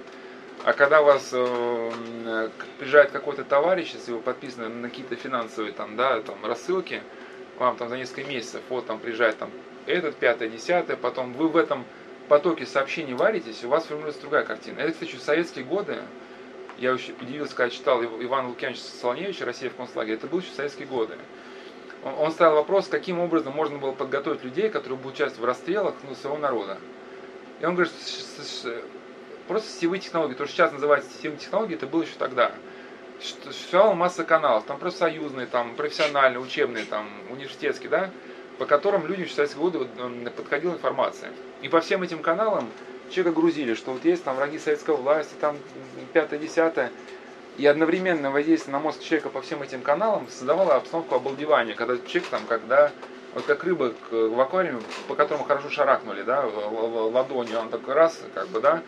А 0.64 0.72
когда 0.72 1.02
у 1.02 1.04
вас 1.04 1.30
э, 1.32 2.48
приезжает 2.78 3.10
какой-то 3.10 3.44
товарищ, 3.44 3.92
если 3.94 4.12
вы 4.12 4.20
подписаны 4.20 4.68
на 4.68 4.88
какие-то 4.88 5.16
финансовые 5.16 5.72
там, 5.72 5.96
да, 5.96 6.20
там, 6.20 6.44
рассылки, 6.44 7.02
вам 7.58 7.76
там 7.76 7.88
за 7.88 7.96
несколько 7.96 8.24
месяцев, 8.24 8.60
вот 8.68 8.86
там 8.86 8.98
приезжает 9.00 9.38
там 9.38 9.50
этот, 9.86 10.16
пятое, 10.16 10.48
десятое, 10.48 10.96
потом 10.96 11.32
вы 11.32 11.48
в 11.48 11.56
этом 11.56 11.84
потоке 12.28 12.66
сообщений 12.66 13.14
варитесь, 13.14 13.64
у 13.64 13.68
вас 13.68 13.84
формируется 13.84 14.22
другая 14.22 14.44
картина. 14.44 14.80
Это, 14.80 14.92
кстати, 14.92 15.16
в 15.16 15.20
советские 15.20 15.64
годы, 15.64 15.98
я 16.78 16.92
очень 16.92 17.14
удивился, 17.20 17.54
когда 17.54 17.70
читал 17.70 18.02
Ив- 18.02 18.22
Ивана 18.22 18.48
Лукьяновича 18.48 18.82
Солоневича 18.82 19.44
«Россия 19.44 19.70
в 19.70 19.74
концлагере», 19.74 20.14
это 20.14 20.26
было 20.26 20.40
еще 20.40 20.50
в 20.50 20.54
советские 20.54 20.86
годы. 20.86 21.14
Он, 22.04 22.14
он 22.18 22.32
ставил 22.32 22.56
вопрос, 22.56 22.88
каким 22.88 23.20
образом 23.20 23.52
можно 23.52 23.78
было 23.78 23.92
подготовить 23.92 24.42
людей, 24.44 24.68
которые 24.70 24.98
будут 24.98 25.14
участвовать 25.14 25.42
в 25.42 25.44
расстрелах 25.44 25.94
ну, 26.08 26.14
своего 26.14 26.38
народа. 26.38 26.78
И 27.60 27.64
он 27.64 27.74
говорит, 27.74 27.92
что 27.92 28.82
просто 29.46 29.70
сетевые 29.70 30.00
технологии, 30.00 30.34
то, 30.34 30.46
что 30.46 30.54
сейчас 30.54 30.72
называется 30.72 31.10
сетевые 31.10 31.38
технологии, 31.38 31.74
это 31.74 31.86
было 31.86 32.02
еще 32.02 32.14
тогда. 32.18 32.52
Существовала 33.20 33.94
масса 33.94 34.24
каналов, 34.24 34.64
там 34.64 34.78
профсоюзные, 34.78 35.46
там 35.46 35.76
профессиональные, 35.76 36.40
учебные, 36.40 36.84
там 36.84 37.08
университетские, 37.30 37.88
да, 37.88 38.10
по 38.62 38.66
которым 38.66 39.08
людям 39.08 39.26
в 39.26 39.32
советские 39.32 39.60
годы 39.60 39.78
вот, 39.78 39.88
м, 39.98 40.24
подходила 40.36 40.74
информация. 40.74 41.32
И 41.62 41.68
по 41.68 41.80
всем 41.80 42.04
этим 42.04 42.22
каналам 42.22 42.68
человека 43.10 43.34
грузили, 43.40 43.74
что 43.74 43.90
вот 43.90 44.04
есть 44.04 44.22
там 44.22 44.36
враги 44.36 44.60
советской 44.60 44.94
власти, 44.94 45.34
там 45.40 45.56
пятое, 46.12 46.38
десятое. 46.38 46.92
И 47.58 47.66
одновременно 47.66 48.30
воздействие 48.30 48.72
на 48.72 48.78
мозг 48.78 49.02
человека 49.02 49.30
по 49.30 49.42
всем 49.42 49.64
этим 49.64 49.82
каналам 49.82 50.28
создавало 50.28 50.76
обстановку 50.76 51.16
обалдевания, 51.16 51.74
когда 51.74 51.96
человек 52.06 52.30
там, 52.30 52.42
когда 52.46 52.92
вот 53.34 53.44
как 53.46 53.64
рыба 53.64 53.94
в 54.12 54.40
аквариуме, 54.40 54.80
по 55.08 55.16
которому 55.16 55.42
хорошо 55.42 55.68
шарахнули, 55.68 56.22
да, 56.22 56.46
ладонью, 56.46 57.58
он 57.58 57.68
такой 57.68 57.94
раз, 57.94 58.20
как 58.32 58.46
бы, 58.46 58.60
да, 58.60 58.80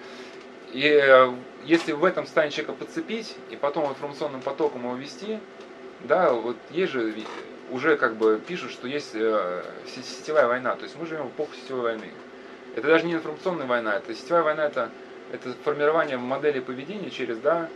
и 0.72 0.84
э, 0.86 1.32
если 1.64 1.90
в 1.90 2.04
этом 2.04 2.26
состоянии 2.26 2.54
человека 2.54 2.74
подцепить, 2.74 3.34
и 3.50 3.56
потом 3.56 3.90
информационным 3.90 4.40
потоком 4.40 4.84
его 4.84 4.94
вести, 4.94 5.40
да, 6.04 6.32
вот 6.32 6.56
есть 6.70 6.92
же 6.92 7.12
уже 7.70 7.96
как 7.96 8.16
бы 8.16 8.40
пишут, 8.46 8.70
что 8.72 8.86
есть 8.86 9.10
э, 9.14 9.64
се- 9.86 10.02
сетевая 10.02 10.46
война, 10.46 10.76
то 10.76 10.84
есть 10.84 10.96
мы 10.96 11.06
живем 11.06 11.24
в 11.24 11.30
эпоху 11.30 11.54
сетевой 11.54 11.82
войны. 11.82 12.10
Это 12.76 12.88
даже 12.88 13.06
не 13.06 13.14
информационная 13.14 13.66
война, 13.66 13.96
это 13.96 14.14
сетевая 14.14 14.42
война, 14.42 14.66
это, 14.66 14.90
это 15.32 15.52
формирование 15.64 16.16
модели 16.16 16.60
поведения 16.60 17.10
через, 17.10 17.38
да, 17.38 17.68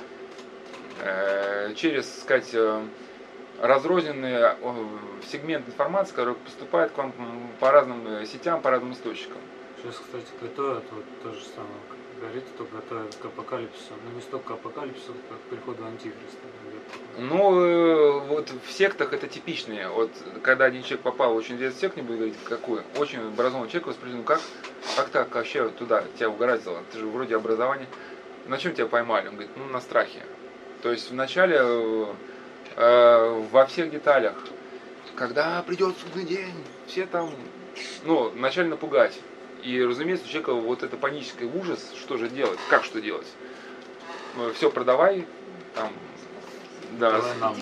э, 1.00 1.72
через, 1.74 2.20
сказать, 2.20 2.50
э, 2.52 2.82
разрозненный 3.60 4.54
сегмент 5.30 5.66
информации, 5.66 6.14
который 6.14 6.34
поступает 6.34 6.92
к 6.92 6.98
вам 6.98 7.12
по 7.58 7.70
разным 7.70 8.24
сетям, 8.24 8.60
по 8.60 8.70
разным 8.70 8.92
источникам. 8.92 9.40
Сейчас, 9.82 9.96
кстати, 9.96 10.26
готовят 10.40 10.84
вот 10.90 11.04
то 11.22 11.32
же 11.32 11.44
самое, 11.44 11.80
как 12.18 12.30
говорится, 12.30 12.50
то 12.58 12.64
готовят 12.64 13.14
к 13.14 13.24
апокалипсису. 13.24 13.92
Но 14.04 14.12
не 14.12 14.20
столько 14.20 14.48
к 14.48 14.50
апокалипсису, 14.52 15.14
как 15.28 15.38
к 15.38 15.42
приходу 15.42 15.84
антихриста. 15.84 16.46
Ну, 17.18 17.60
э, 17.60 18.20
вот 18.26 18.50
в 18.66 18.72
сектах 18.72 19.12
это 19.12 19.28
типичные. 19.28 19.88
Вот 19.88 20.10
когда 20.42 20.64
один 20.64 20.82
человек 20.82 21.02
попал 21.02 21.34
в 21.34 21.36
очень 21.36 21.56
известный 21.56 21.80
сект, 21.80 21.96
не 21.96 22.02
буду 22.02 22.18
говорить 22.18 22.36
какой, 22.44 22.82
очень 22.96 23.20
образованный 23.20 23.70
человек, 23.70 23.96
ну 24.04 24.22
как, 24.22 24.40
как 24.96 25.08
так 25.10 25.34
вообще 25.34 25.62
вот 25.62 25.76
туда 25.76 26.04
тебя 26.16 26.30
угораздило? 26.30 26.82
Ты 26.92 26.98
же 26.98 27.06
вроде 27.06 27.36
образование. 27.36 27.88
На 28.46 28.58
чем 28.58 28.74
тебя 28.74 28.86
поймали? 28.86 29.28
Он 29.28 29.34
говорит, 29.34 29.52
ну 29.56 29.66
на 29.66 29.80
страхе. 29.80 30.22
То 30.82 30.90
есть 30.90 31.10
вначале 31.10 31.58
э, 31.60 32.06
э, 32.76 33.44
во 33.52 33.66
всех 33.66 33.90
деталях, 33.90 34.34
когда 35.14 35.62
придет 35.62 35.94
судный 35.98 36.24
день, 36.24 36.54
все 36.86 37.06
там, 37.06 37.30
ну, 38.04 38.30
вначале 38.30 38.68
напугать. 38.68 39.18
И, 39.62 39.82
разумеется, 39.82 40.24
у 40.24 40.28
человека 40.28 40.54
вот 40.54 40.82
это 40.82 40.96
панический 40.96 41.46
ужас, 41.46 41.92
что 42.00 42.16
же 42.16 42.28
делать, 42.28 42.58
как 42.68 42.84
что 42.84 43.00
делать. 43.00 43.26
Все 44.54 44.70
продавай, 44.70 45.26
там, 45.74 45.92
да, 46.92 47.12
Давай 47.12 47.38
нам. 47.38 47.56